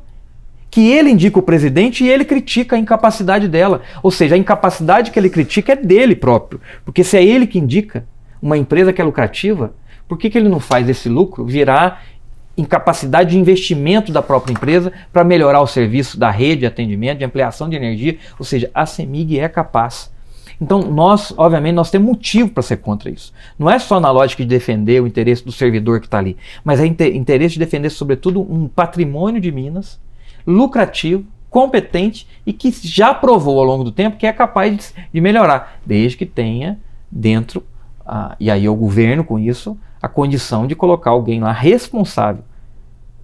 que 0.69 0.91
ele 0.91 1.11
indica 1.11 1.39
o 1.39 1.43
presidente 1.43 2.03
e 2.03 2.09
ele 2.09 2.25
critica 2.25 2.75
a 2.75 2.79
incapacidade 2.79 3.47
dela. 3.47 3.83
Ou 4.03 4.11
seja, 4.11 4.35
a 4.35 4.39
incapacidade 4.39 5.13
que 5.13 5.19
ele 5.19 5.31
critica 5.31 5.75
é 5.75 5.77
dele 5.77 6.17
próprio. 6.17 6.61
Porque 6.85 7.05
se 7.05 7.17
é 7.17 7.25
ele 7.25 7.47
que 7.47 7.61
indica, 7.61 8.05
uma 8.43 8.59
empresa 8.59 8.93
que 8.93 9.01
é 9.01 9.05
lucrativa, 9.05 9.73
por 10.09 10.19
que, 10.19 10.29
que 10.29 10.37
ele 10.37 10.49
não 10.49 10.59
faz 10.59 10.89
esse 10.89 11.09
lucro 11.09 11.45
virar 11.45 12.03
em 12.57 12.65
capacidade 12.65 13.31
de 13.31 13.39
investimento 13.39 14.13
da 14.13 14.23
própria 14.23 14.53
empresa 14.53 14.93
para 15.13 15.25
melhorar 15.25 15.61
o 15.61 15.67
serviço 15.67 16.19
da 16.19 16.31
rede 16.31 16.61
de 16.61 16.67
atendimento, 16.67 17.19
de 17.19 17.25
ampliação 17.25 17.69
de 17.69 17.77
energia? 17.77 18.19
Ou 18.39 18.45
seja, 18.45 18.71
a 18.75 18.87
CEMIG 18.87 19.41
é 19.41 19.49
capaz. 19.49 20.13
Então, 20.61 20.83
nós, 20.83 21.35
obviamente, 21.37 21.75
nós 21.75 21.91
temos 21.91 22.09
motivo 22.09 22.51
para 22.51 22.63
ser 22.63 22.77
contra 22.77 23.11
isso. 23.11 23.33
Não 23.59 23.69
é 23.69 23.79
só 23.79 23.99
na 23.99 24.11
lógica 24.11 24.43
de 24.43 24.49
defender 24.49 25.03
o 25.03 25.07
interesse 25.07 25.45
do 25.45 25.53
servidor 25.53 26.01
que 26.01 26.07
está 26.07 26.19
ali, 26.19 26.37
mas 26.63 26.81
é 26.81 26.87
interesse 26.87 27.55
de 27.55 27.59
defender, 27.59 27.91
sobretudo, 27.91 28.41
um 28.41 28.69
patrimônio 28.69 29.41
de 29.41 29.51
Minas 29.51 29.99
lucrativo, 30.47 31.25
competente 31.51 32.27
e 32.45 32.53
que 32.53 32.71
já 32.83 33.15
provou 33.15 33.61
ao 33.61 33.65
longo 33.65 33.85
do 33.85 33.93
tempo 33.93 34.17
que 34.17 34.27
é 34.27 34.33
capaz 34.33 34.77
de, 34.77 34.85
de 35.13 35.21
melhorar, 35.21 35.79
desde 35.87 36.17
que 36.19 36.27
tenha 36.27 36.79
dentro, 37.11 37.65
ah, 38.05 38.35
e 38.41 38.51
aí 38.51 38.69
o 38.69 38.75
governo 38.75 39.23
com 39.23 39.39
isso, 39.39 39.79
a 40.05 40.09
condição 40.09 40.67
de 40.67 40.75
colocar 40.75 41.13
alguém 41.13 41.41
lá 41.41 41.51
responsável 41.51 42.45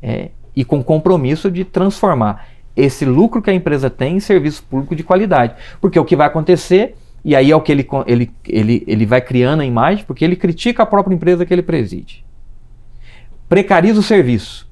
é, 0.02 0.30
e 0.56 0.64
com 0.64 0.82
compromisso 0.82 1.50
de 1.50 1.62
transformar 1.62 2.48
esse 2.74 3.04
lucro 3.04 3.42
que 3.42 3.50
a 3.50 3.54
empresa 3.54 3.90
tem 3.90 4.16
em 4.16 4.20
serviço 4.20 4.62
público 4.62 4.96
de 4.96 5.04
qualidade. 5.04 5.56
Porque 5.78 5.98
o 5.98 6.06
que 6.06 6.16
vai 6.16 6.26
acontecer, 6.26 6.96
e 7.22 7.36
aí 7.36 7.50
é 7.50 7.54
o 7.54 7.60
que 7.60 7.70
ele, 7.70 7.86
ele, 8.06 8.30
ele, 8.48 8.82
ele 8.86 9.04
vai 9.04 9.20
criando 9.20 9.60
a 9.60 9.66
imagem, 9.66 10.06
porque 10.06 10.24
ele 10.24 10.36
critica 10.36 10.82
a 10.82 10.86
própria 10.86 11.14
empresa 11.14 11.44
que 11.44 11.52
ele 11.52 11.62
preside. 11.62 12.24
Precariza 13.46 14.00
o 14.00 14.02
serviço. 14.02 14.66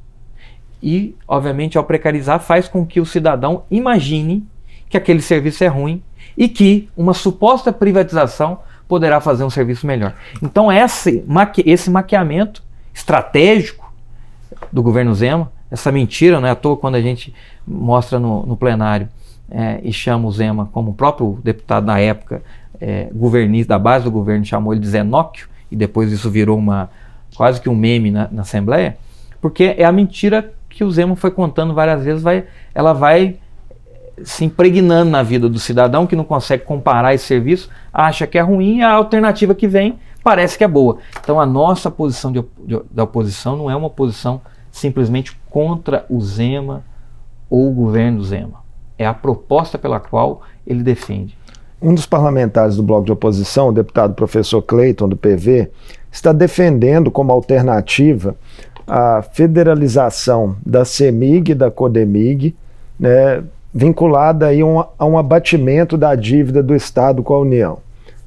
E, 0.82 1.14
obviamente, 1.26 1.76
ao 1.76 1.84
precarizar, 1.84 2.40
faz 2.40 2.68
com 2.68 2.86
que 2.86 3.02
o 3.02 3.04
cidadão 3.04 3.64
imagine 3.70 4.46
que 4.88 4.96
aquele 4.96 5.20
serviço 5.20 5.62
é 5.62 5.66
ruim 5.66 6.02
e 6.38 6.48
que 6.48 6.88
uma 6.96 7.12
suposta 7.12 7.70
privatização 7.70 8.60
poderá 8.88 9.20
fazer 9.20 9.44
um 9.44 9.50
serviço 9.50 9.86
melhor. 9.86 10.14
Então, 10.42 10.72
esse, 10.72 11.22
esse 11.64 11.90
maquiamento 11.90 12.62
estratégico 12.94 13.92
do 14.72 14.82
governo 14.82 15.14
Zema, 15.14 15.52
essa 15.70 15.92
mentira, 15.92 16.40
não 16.40 16.48
é 16.48 16.50
à 16.50 16.54
toa 16.54 16.76
quando 16.76 16.94
a 16.94 17.00
gente 17.00 17.32
mostra 17.66 18.18
no, 18.18 18.46
no 18.46 18.56
plenário 18.56 19.08
é, 19.50 19.80
e 19.82 19.92
chama 19.92 20.26
o 20.26 20.32
Zema, 20.32 20.68
como 20.72 20.90
o 20.90 20.94
próprio 20.94 21.38
deputado 21.44 21.84
na 21.84 22.00
época, 22.00 22.42
é, 22.80 23.08
governista 23.12 23.74
da 23.74 23.78
base 23.78 24.04
do 24.04 24.10
governo, 24.10 24.44
chamou 24.44 24.72
ele 24.72 24.80
de 24.80 24.88
Zenóquio, 24.88 25.48
e 25.70 25.76
depois 25.76 26.10
isso 26.10 26.30
virou 26.30 26.56
uma 26.56 26.88
quase 27.36 27.60
que 27.60 27.68
um 27.68 27.76
meme 27.76 28.10
na, 28.10 28.28
na 28.32 28.42
Assembleia, 28.42 28.96
porque 29.40 29.74
é 29.76 29.84
a 29.84 29.92
mentira 29.92 30.52
que 30.68 30.82
o 30.82 30.90
Zema 30.90 31.14
foi 31.14 31.30
contando 31.30 31.74
várias 31.74 32.04
vezes, 32.04 32.22
vai, 32.22 32.44
ela 32.74 32.92
vai 32.92 33.36
se 34.24 34.44
impregnando 34.44 35.10
na 35.10 35.22
vida 35.22 35.48
do 35.48 35.58
cidadão 35.58 36.06
que 36.06 36.16
não 36.16 36.24
consegue 36.24 36.64
comparar 36.64 37.14
esse 37.14 37.24
serviço, 37.24 37.68
acha 37.92 38.26
que 38.26 38.38
é 38.38 38.40
ruim, 38.40 38.82
a 38.82 38.92
alternativa 38.92 39.54
que 39.54 39.66
vem 39.66 39.98
parece 40.22 40.58
que 40.58 40.64
é 40.64 40.68
boa. 40.68 40.98
Então 41.20 41.40
a 41.40 41.46
nossa 41.46 41.90
posição 41.90 42.30
de, 42.30 42.44
de, 42.64 42.80
da 42.90 43.04
oposição 43.04 43.56
não 43.56 43.70
é 43.70 43.76
uma 43.76 43.90
posição 43.90 44.40
simplesmente 44.70 45.38
contra 45.48 46.04
o 46.08 46.20
Zema 46.20 46.84
ou 47.48 47.70
o 47.70 47.72
governo 47.72 48.22
Zema. 48.22 48.60
É 48.98 49.06
a 49.06 49.14
proposta 49.14 49.78
pela 49.78 50.00
qual 50.00 50.42
ele 50.66 50.82
defende. 50.82 51.36
Um 51.80 51.94
dos 51.94 52.06
parlamentares 52.06 52.76
do 52.76 52.82
bloco 52.82 53.06
de 53.06 53.12
oposição, 53.12 53.68
o 53.68 53.72
deputado 53.72 54.14
professor 54.14 54.60
Cleiton, 54.60 55.08
do 55.08 55.16
PV, 55.16 55.70
está 56.10 56.32
defendendo 56.32 57.10
como 57.10 57.32
alternativa 57.32 58.34
a 58.86 59.22
federalização 59.22 60.56
da 60.64 60.84
CEMIG 60.84 61.52
e 61.52 61.54
da 61.54 61.70
CODEMIG, 61.70 62.56
né, 62.98 63.44
vinculada 63.72 64.46
aí 64.46 64.62
um, 64.62 64.80
a 64.80 65.04
um 65.04 65.18
abatimento 65.18 65.96
da 65.96 66.14
dívida 66.14 66.62
do 66.62 66.74
Estado 66.74 67.22
com 67.22 67.34
a 67.34 67.40
União. 67.40 67.78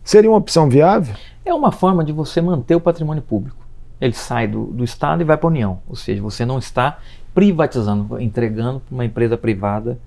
Seria 0.03 0.29
uma 0.29 0.37
opção 0.37 0.69
viável? 0.69 1.15
É 1.45 1.53
uma 1.53 1.71
forma 1.71 2.03
de 2.03 2.11
você 2.11 2.41
manter 2.41 2.75
o 2.75 2.81
patrimônio 2.81 3.21
público. 3.21 3.57
Ele 3.99 4.13
sai 4.13 4.47
do, 4.47 4.65
do 4.65 4.83
Estado 4.83 5.21
e 5.21 5.25
vai 5.25 5.37
para 5.37 5.47
a 5.47 5.51
União. 5.51 5.79
Ou 5.87 5.95
seja, 5.95 6.21
você 6.21 6.45
não 6.45 6.57
está 6.57 6.99
privatizando, 7.33 8.19
entregando 8.19 8.79
para 8.79 8.93
uma 8.93 9.05
empresa 9.05 9.37
privada 9.37 9.97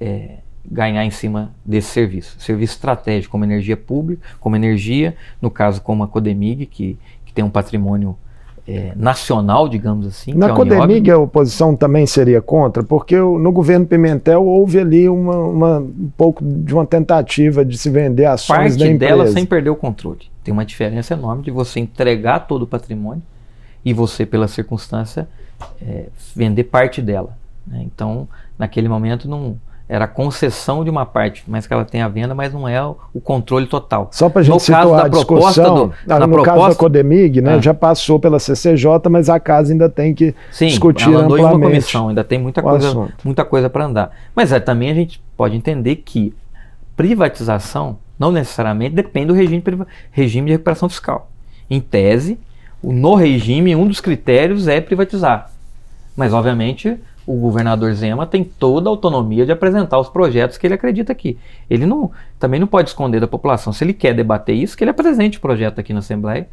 é, 0.00 0.38
ganhar 0.64 1.04
em 1.04 1.10
cima 1.10 1.52
desse 1.64 1.88
serviço. 1.88 2.36
Serviço 2.40 2.74
estratégico, 2.74 3.32
como 3.32 3.44
energia 3.44 3.76
pública, 3.76 4.26
como 4.40 4.56
energia, 4.56 5.16
no 5.40 5.50
caso 5.50 5.80
como 5.80 6.02
a 6.02 6.08
Codemig, 6.08 6.66
que, 6.66 6.98
que 7.24 7.32
tem 7.32 7.44
um 7.44 7.50
patrimônio 7.50 8.16
é, 8.68 8.92
nacional, 8.96 9.68
digamos 9.68 10.06
assim. 10.06 10.34
Na 10.34 10.48
é 10.48 10.52
Codemig 10.52 11.10
a 11.10 11.18
oposição 11.18 11.76
também 11.76 12.06
seria 12.06 12.42
contra, 12.42 12.82
porque 12.82 13.16
no 13.16 13.52
governo 13.52 13.86
Pimentel 13.86 14.44
houve 14.44 14.78
ali 14.78 15.08
uma, 15.08 15.36
uma, 15.36 15.78
um 15.78 16.10
pouco 16.16 16.44
de 16.44 16.74
uma 16.74 16.84
tentativa 16.84 17.64
de 17.64 17.78
se 17.78 17.88
vender 17.88 18.24
ações 18.24 18.58
Parte 18.58 18.78
da 18.78 18.86
empresa. 18.86 19.16
dela 19.16 19.26
sem 19.28 19.46
perder 19.46 19.70
o 19.70 19.76
controle. 19.76 20.26
Tem 20.42 20.52
uma 20.52 20.64
diferença 20.64 21.14
enorme 21.14 21.44
de 21.44 21.50
você 21.50 21.78
entregar 21.78 22.40
todo 22.40 22.62
o 22.62 22.66
patrimônio 22.66 23.22
e 23.84 23.92
você, 23.92 24.26
pela 24.26 24.48
circunstância, 24.48 25.28
é, 25.80 26.06
vender 26.34 26.64
parte 26.64 27.00
dela. 27.00 27.36
Né? 27.66 27.82
Então, 27.84 28.28
naquele 28.58 28.88
momento, 28.88 29.28
não 29.28 29.56
era 29.88 30.04
a 30.06 30.08
concessão 30.08 30.82
de 30.82 30.90
uma 30.90 31.06
parte, 31.06 31.44
mas 31.46 31.66
que 31.66 31.72
ela 31.72 31.84
tem 31.84 32.02
a 32.02 32.08
venda, 32.08 32.34
mas 32.34 32.52
não 32.52 32.66
é 32.66 32.84
o, 32.84 32.96
controle 33.22 33.66
total. 33.66 34.08
Só 34.10 34.28
para 34.28 34.40
a 34.40 34.44
gente 34.44 34.54
no 34.54 34.60
situar 34.60 34.82
caso 34.82 34.96
da 34.96 35.04
a 35.04 35.08
discussão, 35.08 35.74
do, 35.74 35.94
ah, 36.08 36.20
no 36.20 36.28
proposta, 36.28 36.44
caso 36.44 36.68
da 36.68 36.74
Codemig, 36.74 37.40
né, 37.40 37.54
ah. 37.54 37.60
já 37.60 37.72
passou 37.72 38.18
pela 38.18 38.40
CCJ, 38.40 39.08
mas 39.08 39.28
a 39.28 39.38
casa 39.38 39.72
ainda 39.72 39.88
tem 39.88 40.12
que 40.12 40.34
Sim, 40.50 40.66
discutir 40.66 41.08
ela 41.08 41.22
andou 41.22 41.36
amplamente. 41.36 41.54
Em 41.54 41.56
uma 41.56 41.70
comissão, 41.70 42.08
ainda 42.08 42.24
tem 42.24 42.38
muita 42.38 42.60
coisa, 42.62 43.08
muita 43.22 43.44
coisa 43.44 43.70
para 43.70 43.84
andar. 43.84 44.10
Mas 44.34 44.50
é, 44.50 44.58
também 44.58 44.90
a 44.90 44.94
gente 44.94 45.22
pode 45.36 45.56
entender 45.56 45.96
que 45.96 46.34
privatização 46.96 47.98
não 48.18 48.32
necessariamente 48.32 48.94
depende 48.94 49.26
do 49.26 49.34
regime, 49.34 49.62
regime 50.10 50.46
de 50.46 50.52
recuperação 50.52 50.88
fiscal. 50.88 51.30
Em 51.70 51.80
tese, 51.80 52.38
no 52.82 53.14
regime, 53.14 53.76
um 53.76 53.86
dos 53.86 54.00
critérios 54.00 54.66
é 54.66 54.80
privatizar. 54.80 55.50
Mas, 56.16 56.32
obviamente, 56.32 56.96
o 57.26 57.34
governador 57.34 57.92
Zema 57.92 58.24
tem 58.24 58.44
toda 58.44 58.88
a 58.88 58.92
autonomia 58.92 59.44
de 59.44 59.50
apresentar 59.50 59.98
os 59.98 60.08
projetos 60.08 60.56
que 60.56 60.66
ele 60.66 60.74
acredita 60.74 61.10
aqui. 61.10 61.36
Ele 61.68 61.84
não, 61.84 62.12
também 62.38 62.60
não 62.60 62.68
pode 62.68 62.90
esconder 62.90 63.20
da 63.20 63.26
população. 63.26 63.72
Se 63.72 63.82
ele 63.82 63.92
quer 63.92 64.14
debater 64.14 64.54
isso, 64.54 64.76
que 64.76 64.84
ele 64.84 64.92
apresente 64.92 65.38
o 65.38 65.40
projeto 65.40 65.80
aqui 65.80 65.92
na 65.92 65.98
Assembleia, 65.98 66.48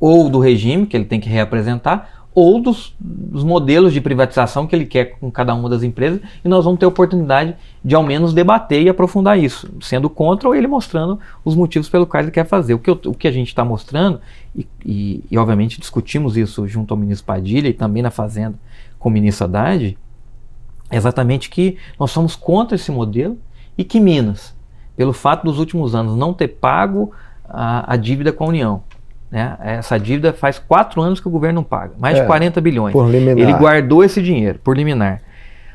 ou 0.00 0.28
do 0.28 0.40
regime, 0.40 0.86
que 0.86 0.96
ele 0.96 1.04
tem 1.04 1.20
que 1.20 1.28
reapresentar, 1.28 2.22
ou 2.34 2.60
dos, 2.60 2.94
dos, 2.98 3.44
modelos 3.44 3.92
de 3.92 4.00
privatização 4.00 4.66
que 4.66 4.74
ele 4.74 4.86
quer 4.86 5.18
com 5.20 5.30
cada 5.30 5.54
uma 5.54 5.68
das 5.68 5.82
empresas, 5.82 6.20
e 6.42 6.48
nós 6.48 6.64
vamos 6.64 6.80
ter 6.80 6.86
oportunidade 6.86 7.54
de 7.84 7.94
ao 7.94 8.02
menos 8.02 8.32
debater 8.32 8.82
e 8.82 8.88
aprofundar 8.88 9.38
isso, 9.38 9.70
sendo 9.80 10.08
contra 10.08 10.48
ou 10.48 10.54
ele 10.54 10.66
mostrando 10.66 11.20
os 11.44 11.54
motivos 11.54 11.88
pelo 11.88 12.06
quais 12.06 12.24
ele 12.24 12.32
quer 12.32 12.46
fazer. 12.46 12.74
O 12.74 12.78
que, 12.78 12.88
eu, 12.88 12.98
o 13.06 13.14
que 13.14 13.28
a 13.28 13.32
gente 13.32 13.48
está 13.48 13.64
mostrando, 13.64 14.18
e, 14.56 14.66
e, 14.84 15.24
e 15.30 15.38
obviamente 15.38 15.78
discutimos 15.78 16.36
isso 16.36 16.66
junto 16.66 16.92
ao 16.92 16.98
ministro 16.98 17.26
Padilha 17.26 17.68
e 17.68 17.74
também 17.74 18.02
na 18.02 18.10
Fazenda, 18.10 18.58
com 19.02 19.08
o 19.08 19.12
ministro 19.12 19.44
Haddad, 19.44 19.98
é 20.88 20.96
exatamente 20.96 21.50
que 21.50 21.76
nós 21.98 22.12
somos 22.12 22.36
contra 22.36 22.76
esse 22.76 22.92
modelo 22.92 23.36
e 23.76 23.82
que 23.82 23.98
Minas, 23.98 24.54
pelo 24.96 25.12
fato 25.12 25.44
dos 25.44 25.58
últimos 25.58 25.94
anos 25.94 26.16
não 26.16 26.32
ter 26.32 26.48
pago 26.48 27.10
a, 27.44 27.94
a 27.94 27.96
dívida 27.96 28.32
com 28.32 28.44
a 28.44 28.48
União, 28.48 28.82
né? 29.28 29.56
essa 29.60 29.98
dívida 29.98 30.32
faz 30.32 30.58
quatro 30.60 31.02
anos 31.02 31.18
que 31.18 31.26
o 31.26 31.30
governo 31.30 31.56
não 31.56 31.64
paga, 31.64 31.94
mais 31.98 32.16
é, 32.16 32.20
de 32.20 32.26
40 32.26 32.60
bilhões. 32.60 32.94
Ele 33.42 33.52
guardou 33.54 34.04
esse 34.04 34.22
dinheiro 34.22 34.60
por 34.62 34.76
liminar. 34.76 35.20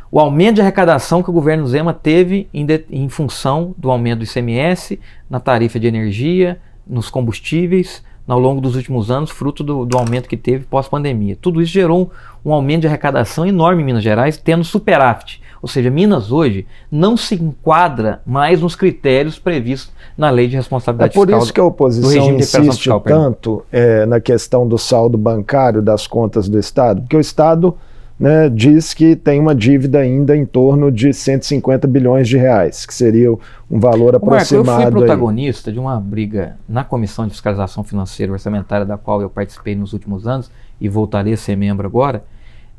O 0.09 0.21
aumento 0.21 0.55
de 0.55 0.61
arrecadação 0.61 1.21
que 1.21 1.29
o 1.29 1.33
governo 1.33 1.67
Zema 1.67 1.93
teve 1.93 2.47
em, 2.53 2.65
de, 2.65 2.85
em 2.89 3.09
função 3.09 3.75
do 3.77 3.91
aumento 3.91 4.19
do 4.19 4.23
ICMS, 4.23 4.97
na 5.29 5.41
tarifa 5.41 5.77
de 5.77 5.87
energia, 5.87 6.59
nos 6.87 7.09
combustíveis, 7.09 8.01
ao 8.27 8.39
longo 8.39 8.59
dos 8.59 8.75
últimos 8.75 9.09
anos, 9.09 9.29
fruto 9.29 9.63
do, 9.63 9.85
do 9.85 9.97
aumento 9.97 10.27
que 10.27 10.35
teve 10.35 10.65
pós-pandemia. 10.65 11.37
Tudo 11.39 11.61
isso 11.61 11.71
gerou 11.71 12.11
um, 12.43 12.49
um, 12.49 12.53
aumento 12.53 12.81
de 12.81 12.87
arrecadação 12.87 13.45
enorme 13.45 13.81
em 13.81 13.85
Minas 13.85 14.03
Gerais, 14.03 14.37
tendo 14.37 14.63
superávit. 14.63 15.41
Ou 15.61 15.67
seja, 15.67 15.89
Minas 15.89 16.31
hoje 16.31 16.67
não 16.91 17.17
se 17.17 17.35
enquadra 17.35 18.21
mais 18.25 18.61
nos 18.61 18.75
critérios 18.75 19.39
previstos 19.39 19.91
na 20.17 20.29
lei 20.29 20.47
de 20.47 20.55
responsabilidade 20.55 21.13
fiscal. 21.13 21.23
É 21.23 21.31
por 21.31 21.43
isso 21.43 21.53
que 21.53 21.59
a 21.59 21.63
oposição 21.63 22.35
insiste 22.35 22.61
fiscal, 22.61 23.01
tanto 23.01 23.63
é, 23.71 24.05
na 24.05 24.19
questão 24.19 24.67
do 24.67 24.77
saldo 24.77 25.17
bancário 25.17 25.81
das 25.81 26.05
contas 26.05 26.47
do 26.47 26.59
Estado, 26.59 27.01
porque 27.01 27.17
o 27.17 27.21
Estado 27.21 27.75
né, 28.19 28.49
diz 28.49 28.93
que 28.93 29.15
tem 29.15 29.39
uma 29.39 29.53
dívida 29.53 29.99
ainda 29.99 30.35
em 30.35 30.45
torno 30.45 30.91
de 30.91 31.13
150 31.13 31.87
bilhões 31.87 32.27
de 32.27 32.35
reais, 32.35 32.85
que 32.85 32.93
seria 32.93 33.31
um 33.69 33.79
valor 33.79 34.15
aproximado. 34.15 34.65
Marco, 34.65 34.81
eu 34.81 34.91
fui 34.91 34.99
protagonista 34.99 35.69
aí. 35.69 35.73
de 35.73 35.79
uma 35.79 35.99
briga 35.99 36.57
na 36.67 36.83
Comissão 36.83 37.25
de 37.25 37.31
Fiscalização 37.31 37.83
Financeira 37.83 38.31
e 38.31 38.33
Orçamentária, 38.33 38.85
da 38.85 38.97
qual 38.97 39.21
eu 39.21 39.29
participei 39.29 39.75
nos 39.75 39.93
últimos 39.93 40.27
anos 40.27 40.49
e 40.81 40.89
voltarei 40.89 41.33
a 41.33 41.37
ser 41.37 41.55
membro 41.55 41.85
agora, 41.85 42.23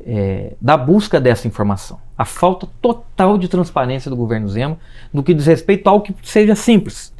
é, 0.05 0.53
da 0.59 0.75
busca 0.75 1.21
dessa 1.21 1.47
informação. 1.47 1.99
A 2.17 2.25
falta 2.25 2.67
total 2.81 3.37
de 3.37 3.47
transparência 3.47 4.09
do 4.09 4.17
governo 4.17 4.47
Zema 4.49 4.77
no 5.13 5.23
que 5.23 5.33
diz 5.33 5.45
respeito 5.45 5.87
ao 5.87 6.01
que 6.01 6.13
seja 6.21 6.55
simples. 6.55 7.13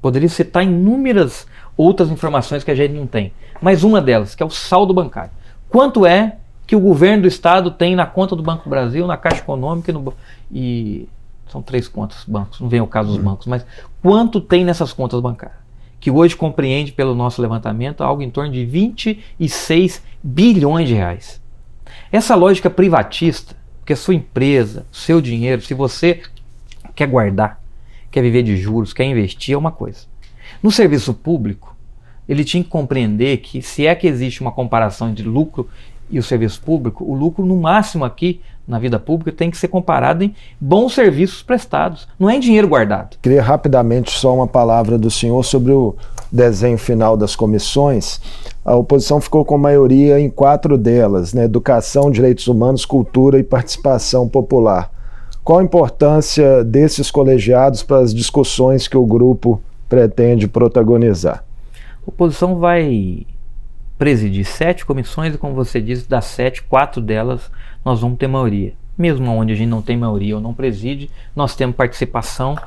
Poderia 0.00 0.28
citar 0.28 0.62
inúmeras 0.62 1.46
outras 1.74 2.10
informações 2.10 2.62
que 2.62 2.70
a 2.70 2.74
gente 2.74 2.92
não 2.92 3.06
tem, 3.06 3.32
mas 3.62 3.82
uma 3.82 4.00
delas, 4.00 4.34
que 4.34 4.42
é 4.42 4.46
o 4.46 4.50
saldo 4.50 4.92
bancário. 4.92 5.30
Quanto 5.70 6.04
é 6.04 6.36
que 6.66 6.76
o 6.76 6.80
governo 6.80 7.22
do 7.22 7.28
estado 7.28 7.70
tem 7.70 7.94
na 7.94 8.06
conta 8.06 8.36
do 8.36 8.42
Banco 8.42 8.68
Brasil, 8.68 9.06
na 9.06 9.16
Caixa 9.16 9.40
Econômica 9.40 9.90
e, 9.90 9.94
no, 9.94 10.14
e 10.50 11.08
são 11.48 11.60
três 11.60 11.88
contas 11.88 12.24
bancos, 12.26 12.60
não 12.60 12.68
vem 12.68 12.80
o 12.80 12.86
caso 12.86 13.08
dos 13.08 13.18
bancos, 13.18 13.46
mas 13.46 13.66
quanto 14.00 14.40
tem 14.40 14.64
nessas 14.64 14.92
contas 14.92 15.20
bancárias? 15.20 15.62
que 16.02 16.10
hoje 16.10 16.34
compreende, 16.34 16.90
pelo 16.90 17.14
nosso 17.14 17.40
levantamento, 17.40 18.02
algo 18.02 18.22
em 18.22 18.28
torno 18.28 18.50
de 18.50 18.66
26 18.66 20.02
bilhões 20.20 20.88
de 20.88 20.94
reais. 20.94 21.40
Essa 22.10 22.34
lógica 22.34 22.68
privatista, 22.68 23.54
que 23.86 23.92
a 23.92 23.96
sua 23.96 24.12
empresa, 24.12 24.84
seu 24.90 25.20
dinheiro, 25.20 25.62
se 25.62 25.74
você 25.74 26.20
quer 26.96 27.06
guardar, 27.06 27.62
quer 28.10 28.20
viver 28.20 28.42
de 28.42 28.56
juros, 28.56 28.92
quer 28.92 29.04
investir, 29.04 29.54
é 29.54 29.56
uma 29.56 29.70
coisa. 29.70 30.00
No 30.60 30.72
serviço 30.72 31.14
público, 31.14 31.76
ele 32.28 32.42
tinha 32.42 32.64
que 32.64 32.68
compreender 32.68 33.36
que 33.36 33.62
se 33.62 33.86
é 33.86 33.94
que 33.94 34.08
existe 34.08 34.40
uma 34.40 34.50
comparação 34.50 35.08
entre 35.08 35.22
lucro 35.22 35.68
e 36.12 36.18
o 36.18 36.22
serviço 36.22 36.60
público, 36.60 37.02
o 37.04 37.14
lucro 37.14 37.44
no 37.44 37.56
máximo 37.56 38.04
aqui 38.04 38.40
na 38.68 38.78
vida 38.78 38.98
pública 38.98 39.32
tem 39.32 39.50
que 39.50 39.56
ser 39.56 39.68
comparado 39.68 40.22
em 40.22 40.34
bons 40.60 40.94
serviços 40.94 41.42
prestados, 41.42 42.06
não 42.18 42.30
é 42.30 42.36
em 42.36 42.40
dinheiro 42.40 42.68
guardado. 42.68 43.16
Queria 43.20 43.42
rapidamente 43.42 44.10
só 44.12 44.34
uma 44.34 44.46
palavra 44.46 44.96
do 44.98 45.10
senhor 45.10 45.42
sobre 45.42 45.72
o 45.72 45.96
desenho 46.30 46.78
final 46.78 47.16
das 47.16 47.34
comissões. 47.34 48.20
A 48.64 48.76
oposição 48.76 49.20
ficou 49.20 49.44
com 49.44 49.58
maioria 49.58 50.20
em 50.20 50.30
quatro 50.30 50.78
delas, 50.78 51.34
né? 51.34 51.44
Educação, 51.44 52.10
Direitos 52.10 52.46
Humanos, 52.46 52.84
Cultura 52.84 53.38
e 53.38 53.42
Participação 53.42 54.28
Popular. 54.28 54.90
Qual 55.42 55.58
a 55.58 55.64
importância 55.64 56.62
desses 56.62 57.10
colegiados 57.10 57.82
para 57.82 57.98
as 57.98 58.14
discussões 58.14 58.86
que 58.86 58.96
o 58.96 59.04
grupo 59.04 59.60
pretende 59.88 60.46
protagonizar? 60.46 61.44
A 62.06 62.10
oposição 62.10 62.58
vai 62.58 63.26
presidir 64.02 64.44
sete 64.44 64.84
comissões 64.84 65.32
e, 65.32 65.38
como 65.38 65.54
você 65.54 65.80
disse, 65.80 66.08
das 66.08 66.24
sete, 66.24 66.60
quatro 66.60 67.00
delas 67.00 67.48
nós 67.84 68.00
vamos 68.00 68.18
ter 68.18 68.26
maioria. 68.26 68.72
Mesmo 68.98 69.30
onde 69.30 69.52
a 69.52 69.54
gente 69.54 69.68
não 69.68 69.80
tem 69.80 69.96
maioria 69.96 70.34
ou 70.34 70.40
não 70.40 70.52
preside, 70.52 71.08
nós 71.36 71.54
temos 71.54 71.76
participação 71.76 72.58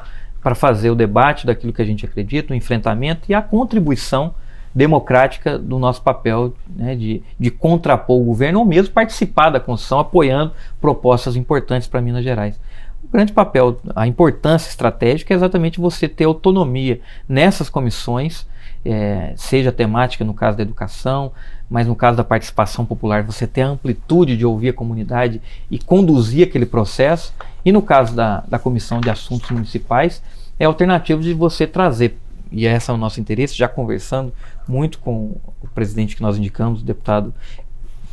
para 0.41 0.55
fazer 0.55 0.91
o 0.91 0.95
debate 0.95 1.45
daquilo 1.45 1.73
que 1.73 1.81
a 1.81 1.85
gente 1.85 2.05
acredita, 2.05 2.53
o 2.53 2.55
enfrentamento 2.55 3.29
e 3.29 3.33
a 3.33 3.41
contribuição 3.41 4.33
democrática 4.73 5.59
do 5.59 5.77
nosso 5.77 6.01
papel 6.01 6.53
né, 6.73 6.95
de, 6.95 7.21
de 7.37 7.51
contrapor 7.51 8.21
o 8.21 8.23
governo 8.23 8.59
ou 8.59 8.65
mesmo 8.65 8.93
participar 8.93 9.49
da 9.49 9.59
construção, 9.59 9.99
apoiando 9.99 10.53
propostas 10.79 11.35
importantes 11.35 11.85
para 11.85 11.99
Minas 11.99 12.23
Gerais. 12.23 12.57
O 13.03 13.09
grande 13.11 13.33
papel, 13.33 13.77
a 13.93 14.07
importância 14.07 14.69
estratégica 14.69 15.33
é 15.33 15.35
exatamente 15.35 15.81
você 15.81 16.07
ter 16.07 16.23
autonomia 16.23 17.01
nessas 17.27 17.67
comissões 17.67 18.47
é, 18.85 19.33
seja 19.35 19.71
temática 19.71 20.23
no 20.23 20.33
caso 20.33 20.57
da 20.57 20.63
educação, 20.63 21.31
mas 21.67 21.87
no 21.87 21.95
caso 21.95 22.15
da 22.15 22.23
participação 22.23 22.85
popular, 22.85 23.23
você 23.23 23.47
ter 23.47 23.63
a 23.63 23.69
amplitude 23.69 24.37
de 24.37 24.45
ouvir 24.45 24.69
a 24.69 24.73
comunidade 24.73 25.41
e 25.69 25.79
conduzir 25.79 26.47
aquele 26.47 26.65
processo, 26.65 27.33
e 27.65 27.71
no 27.71 27.81
caso 27.81 28.15
da, 28.15 28.43
da 28.47 28.59
comissão 28.59 29.01
de 29.01 29.09
assuntos 29.09 29.49
municipais, 29.49 30.21
é 30.59 30.65
alternativo 30.65 31.21
de 31.21 31.33
você 31.33 31.65
trazer, 31.65 32.17
e 32.51 32.67
esse 32.67 32.91
é 32.91 32.93
o 32.93 32.97
nosso 32.97 33.19
interesse, 33.19 33.57
já 33.57 33.67
conversando 33.67 34.31
muito 34.67 34.99
com 34.99 35.35
o 35.61 35.67
presidente 35.73 36.15
que 36.15 36.21
nós 36.21 36.37
indicamos, 36.37 36.81
o 36.81 36.85
deputado, 36.85 37.33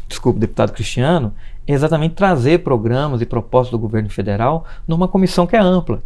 desculpa, 0.08 0.38
o 0.38 0.40
deputado 0.40 0.72
Cristiano, 0.72 1.35
é 1.66 1.72
exatamente 1.72 2.14
trazer 2.14 2.61
programas 2.61 3.20
e 3.20 3.26
propostas 3.26 3.70
do 3.70 3.78
governo 3.78 4.08
federal 4.08 4.64
numa 4.88 5.06
comissão 5.06 5.46
que 5.46 5.54
é 5.54 5.61
ampla, 5.61 6.02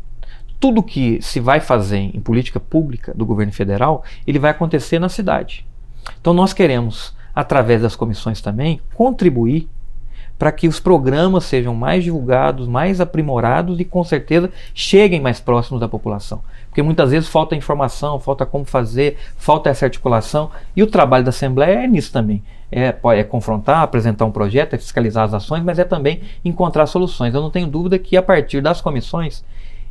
tudo 0.59 0.83
que 0.83 1.21
se 1.23 1.41
vai 1.41 1.61
fazer 1.61 1.99
em 1.99 2.21
política 2.21 2.59
pública 2.59 3.13
do 3.15 3.27
governo 3.27 3.53
federal, 3.53 4.05
ele 4.27 4.39
vai 4.39 4.51
acontecer 4.51 4.99
na 4.99 5.09
cidade. 5.09 5.67
Então 6.21 6.33
nós 6.33 6.53
queremos, 6.53 7.15
através 7.35 7.83
das 7.83 7.97
comissões 7.97 8.41
também, 8.41 8.81
contribuir 8.95 9.69
para 10.39 10.53
que 10.53 10.69
os 10.69 10.79
programas 10.79 11.45
sejam 11.45 11.75
mais 11.75 12.05
divulgados, 12.05 12.69
mais 12.69 13.01
aprimorados 13.01 13.81
e 13.81 13.85
com 13.85 14.05
certeza 14.05 14.51
cheguem 14.75 15.21
mais 15.21 15.41
próximos 15.41 15.81
da 15.81 15.89
população. 15.89 16.43
Porque 16.69 16.83
muitas 16.83 17.11
vezes 17.11 17.29
falta 17.29 17.57
informação, 17.57 18.21
falta 18.21 18.45
como 18.45 18.65
fazer, 18.65 19.17
falta 19.39 19.71
essa 19.71 19.87
articulação 19.87 20.51
e 20.75 20.83
o 20.83 20.87
trabalho 20.87 21.25
da 21.25 21.31
Assembleia 21.31 21.85
é 21.85 21.87
nisso 21.87 22.13
também. 22.13 22.43
É, 22.71 22.95
é 23.15 23.25
confrontar, 23.25 23.83
apresentar 23.83 24.25
um 24.25 24.31
projeto, 24.31 24.75
é 24.75 24.79
fiscalizar 24.79 25.25
as 25.25 25.33
ações, 25.33 25.63
mas 25.63 25.79
é 25.79 25.85
também 25.85 26.21
encontrar 26.45 26.87
soluções. 26.87 27.33
Eu 27.33 27.41
não 27.41 27.51
tenho 27.51 27.67
dúvida 27.67 27.99
que 27.99 28.17
a 28.17 28.23
partir 28.23 28.61
das 28.61 28.81
comissões 28.81 29.45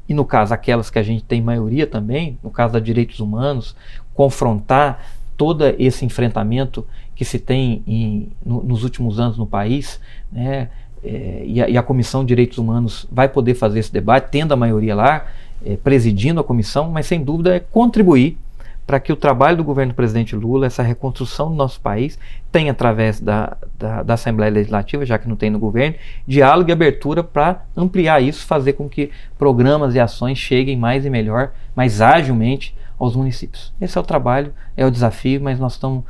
e 0.08 0.14
no 0.14 0.26
caso 0.26 0.54
aquelas 0.54 0.90
que 0.90 1.00
a 1.00 1.04
gente 1.04 1.24
tem 1.24 1.42
maioria 1.42 1.88
também, 1.88 2.38
no 2.44 2.50
caso 2.50 2.74
da 2.74 2.80
direitos 2.80 3.20
humanos, 3.20 3.76
confrontar 4.14 5.06
todo 5.36 5.66
esse 5.80 6.06
enfrentamento 6.06 6.86
que 7.16 7.26
se 7.26 7.40
tem 7.40 7.84
em, 7.88 8.30
no, 8.46 8.64
nos 8.64 8.84
últimos 8.84 9.20
anos 9.20 9.38
no 9.38 9.46
país, 9.46 10.00
né, 10.32 10.70
é, 11.04 11.44
e, 11.46 11.62
a, 11.62 11.70
e, 11.70 11.78
a, 11.78 11.84
Comissão 11.84 12.22
de 12.24 12.30
Direitos 12.30 12.58
Humanos 12.58 13.08
vai 13.12 13.30
poder 13.30 13.54
fazer 13.54 13.80
esse 13.80 13.92
debate, 13.92 14.30
tendo 14.32 14.54
a 14.54 14.58
maioria 14.58 14.96
lá, 14.96 15.28
é, 15.64 15.78
presidindo 15.78 16.40
a 16.40 16.44
comissão, 16.44 16.90
mas 16.90 17.06
sem 17.06 17.24
dúvida 17.24 17.56
é 17.56 17.60
contribuir 17.60 18.38
para 18.86 19.00
que 19.00 19.12
o 19.12 19.16
trabalho 19.16 19.58
do 19.58 19.64
governo 19.64 19.94
do 19.94 19.96
presidente 19.96 20.36
Lula, 20.36 20.68
essa 20.68 20.84
reconstrução 20.84 21.50
do 21.50 21.56
nosso 21.56 21.80
país, 21.82 22.20
tenha 22.52 22.72
através 22.72 23.20
da, 23.20 23.58
da, 23.78 24.04
da, 24.04 24.14
Assembleia 24.14 24.52
Legislativa, 24.52 25.06
já 25.06 25.18
que 25.18 25.28
não 25.28 25.36
tem 25.36 25.50
no 25.50 25.58
governo, 25.58 25.96
diálogo 26.28 26.70
e 26.70 26.74
abertura 26.74 27.24
para 27.24 27.64
ampliar 27.76 28.22
isso, 28.22 28.46
fazer 28.46 28.74
com 28.74 28.88
que 28.88 29.10
programas 29.38 29.96
e 29.96 30.00
ações 30.00 30.38
cheguem 30.38 30.78
mais 30.78 31.06
e 31.06 31.10
melhor, 31.10 31.52
mais 31.76 32.00
agilmente 32.00 32.76
aos 33.00 33.16
municípios. 33.16 33.74
Esse 33.82 33.98
é 33.98 34.02
o 34.02 34.04
trabalho, 34.04 34.54
é 34.78 34.86
o 34.86 34.92
desafio, 34.92 35.42
mas 35.42 35.60
nós 35.60 35.74
estamos 35.74 36.04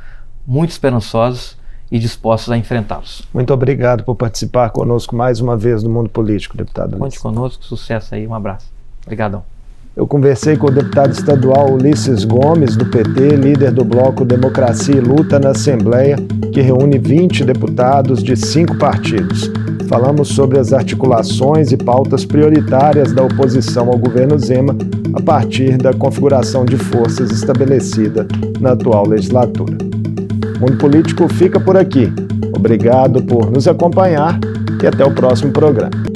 muito 0.46 0.70
esperançosos 0.70 1.56
e 1.90 1.98
dispostos 1.98 2.50
a 2.50 2.58
enfrentá-los. 2.58 3.22
Muito 3.32 3.52
obrigado 3.54 4.04
por 4.04 4.16
participar 4.16 4.70
conosco 4.70 5.16
mais 5.16 5.40
uma 5.40 5.56
vez 5.56 5.82
no 5.82 5.90
Mundo 5.90 6.10
Político, 6.10 6.56
deputado. 6.56 6.98
Conte 6.98 7.18
conosco, 7.18 7.64
sucesso 7.64 8.14
aí, 8.14 8.26
um 8.26 8.34
abraço. 8.34 8.70
Obrigadão. 9.04 9.55
Eu 9.96 10.06
conversei 10.06 10.58
com 10.58 10.66
o 10.66 10.70
deputado 10.70 11.10
estadual 11.12 11.72
Ulisses 11.72 12.22
Gomes, 12.22 12.76
do 12.76 12.84
PT, 12.84 13.34
líder 13.34 13.72
do 13.72 13.82
bloco 13.82 14.26
Democracia 14.26 14.94
e 14.94 15.00
Luta 15.00 15.38
na 15.38 15.52
Assembleia, 15.52 16.16
que 16.52 16.60
reúne 16.60 16.98
20 16.98 17.42
deputados 17.44 18.22
de 18.22 18.36
cinco 18.36 18.76
partidos. 18.76 19.50
Falamos 19.88 20.28
sobre 20.28 20.58
as 20.58 20.74
articulações 20.74 21.72
e 21.72 21.78
pautas 21.78 22.26
prioritárias 22.26 23.10
da 23.14 23.22
oposição 23.22 23.88
ao 23.88 23.96
governo 23.96 24.38
Zema 24.38 24.76
a 25.14 25.22
partir 25.22 25.78
da 25.78 25.94
configuração 25.94 26.66
de 26.66 26.76
forças 26.76 27.30
estabelecida 27.30 28.28
na 28.60 28.72
atual 28.72 29.08
legislatura. 29.08 29.78
O 30.56 30.60
Mundo 30.60 30.76
Político 30.76 31.26
fica 31.26 31.58
por 31.58 31.74
aqui. 31.74 32.12
Obrigado 32.54 33.22
por 33.22 33.50
nos 33.50 33.66
acompanhar 33.66 34.38
e 34.82 34.86
até 34.86 35.06
o 35.06 35.14
próximo 35.14 35.52
programa. 35.52 36.15